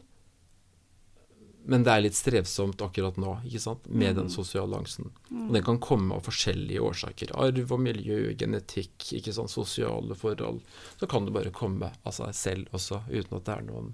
Men 1.65 1.85
det 1.87 1.93
er 1.93 2.03
litt 2.03 2.17
strevsomt 2.19 2.83
akkurat 2.83 3.19
nå 3.23 3.37
ikke 3.47 3.61
sant? 3.63 3.85
med 3.87 4.15
mm. 4.15 4.17
den 4.19 4.31
sosiale 4.35 4.81
angsten. 4.81 5.13
Mm. 5.31 5.45
Og 5.47 5.53
den 5.57 5.67
kan 5.67 5.79
komme 5.83 6.17
av 6.17 6.25
forskjellige 6.27 6.83
årsaker. 6.83 7.35
Arv 7.39 7.75
og 7.77 7.83
miljø, 7.83 8.33
genetikk, 8.39 8.97
ikke 9.19 9.35
sant? 9.37 9.53
sosiale 9.53 10.17
forhold. 10.19 10.63
Så 10.99 11.11
kan 11.11 11.29
det 11.29 11.37
bare 11.37 11.55
komme 11.55 11.93
av 12.03 12.17
seg 12.17 12.35
selv 12.35 12.75
også, 12.75 13.05
uten 13.13 13.39
at 13.39 13.47
det 13.47 13.55
er 13.55 13.69
noen 13.69 13.93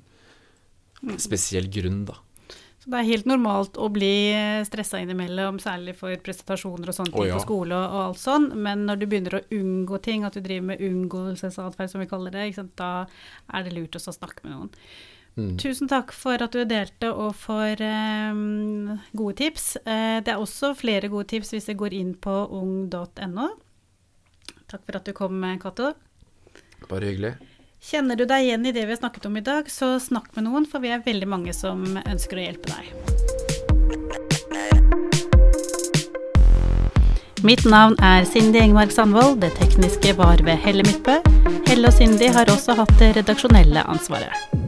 mm. 1.03 1.19
spesiell 1.21 1.69
grunn, 1.73 2.07
da. 2.09 2.17
Så 2.79 2.93
det 2.93 3.01
er 3.01 3.09
helt 3.09 3.27
normalt 3.29 3.77
å 3.77 3.89
bli 3.91 4.13
stressa 4.65 5.01
innimellom, 5.03 5.59
særlig 5.61 5.97
for 5.99 6.15
presentasjoner 6.25 6.89
og 6.89 6.97
sånne 6.97 7.11
ting 7.11 7.25
oh, 7.25 7.29
ja. 7.29 7.37
på 7.37 7.45
skole 7.45 7.75
og, 7.75 7.85
og, 7.85 8.03
alt 8.07 8.23
sånn, 8.23 8.49
men 8.65 8.87
når 8.89 9.01
du 9.01 9.07
begynner 9.11 9.39
å 9.41 9.45
unngå 9.59 9.99
ting, 10.07 10.25
at 10.25 10.39
du 10.39 10.41
driver 10.45 10.71
med 10.71 10.85
unngåelsesatferd, 10.87 11.91
som 11.91 12.01
vi 12.01 12.09
kaller 12.09 12.33
det, 12.39 12.49
da 12.79 12.93
er 13.51 13.67
det 13.67 13.75
lurt 13.75 13.99
å 13.99 14.05
snakke 14.07 14.47
med 14.47 14.55
noen. 14.55 14.73
Mm. 15.39 15.55
Tusen 15.61 15.87
takk 15.87 16.11
for 16.17 16.43
at 16.43 16.55
du 16.55 16.65
delte 16.67 17.13
og 17.15 17.31
for 17.39 17.79
um, 17.79 18.99
gode 19.15 19.37
tips. 19.39 19.77
Uh, 19.87 20.19
det 20.25 20.35
er 20.35 20.43
også 20.43 20.73
flere 20.75 21.11
gode 21.13 21.29
tips 21.31 21.55
hvis 21.55 21.71
du 21.71 21.77
går 21.79 21.95
inn 21.95 22.17
på 22.19 22.35
ung.no. 22.59 23.47
Takk 24.69 24.83
for 24.83 24.99
at 24.99 25.07
du 25.07 25.15
kom, 25.17 25.39
Cato. 25.63 25.93
Bare 26.91 27.13
hyggelig. 27.13 27.37
Kjenner 27.79 28.19
du 28.19 28.27
deg 28.27 28.49
igjen 28.49 28.67
i 28.67 28.75
det 28.75 28.83
vi 28.83 28.97
har 28.97 28.99
snakket 28.99 29.29
om 29.31 29.39
i 29.39 29.45
dag, 29.47 29.71
så 29.71 29.95
snakk 30.03 30.35
med 30.35 30.49
noen, 30.49 30.67
for 30.67 30.83
vi 30.83 30.91
er 30.91 31.05
veldig 31.05 31.29
mange 31.31 31.55
som 31.55 31.85
ønsker 32.03 32.41
å 32.41 32.47
hjelpe 32.49 32.75
deg. 32.75 32.91
Mitt 37.47 37.63
navn 37.71 37.95
er 38.03 38.27
Cindy 38.27 38.59
Engmark 38.59 38.91
Sandvold. 38.91 39.39
Det 39.45 39.53
tekniske 39.61 40.17
var 40.19 40.43
ved 40.43 40.59
Helle 40.65 40.83
Midtbø. 40.83 41.21
Helle 41.71 41.93
og 41.93 41.95
Cindy 41.95 42.33
har 42.35 42.51
også 42.51 42.75
hatt 42.81 42.97
det 42.99 43.15
redaksjonelle 43.21 43.87
ansvaret. 43.87 44.67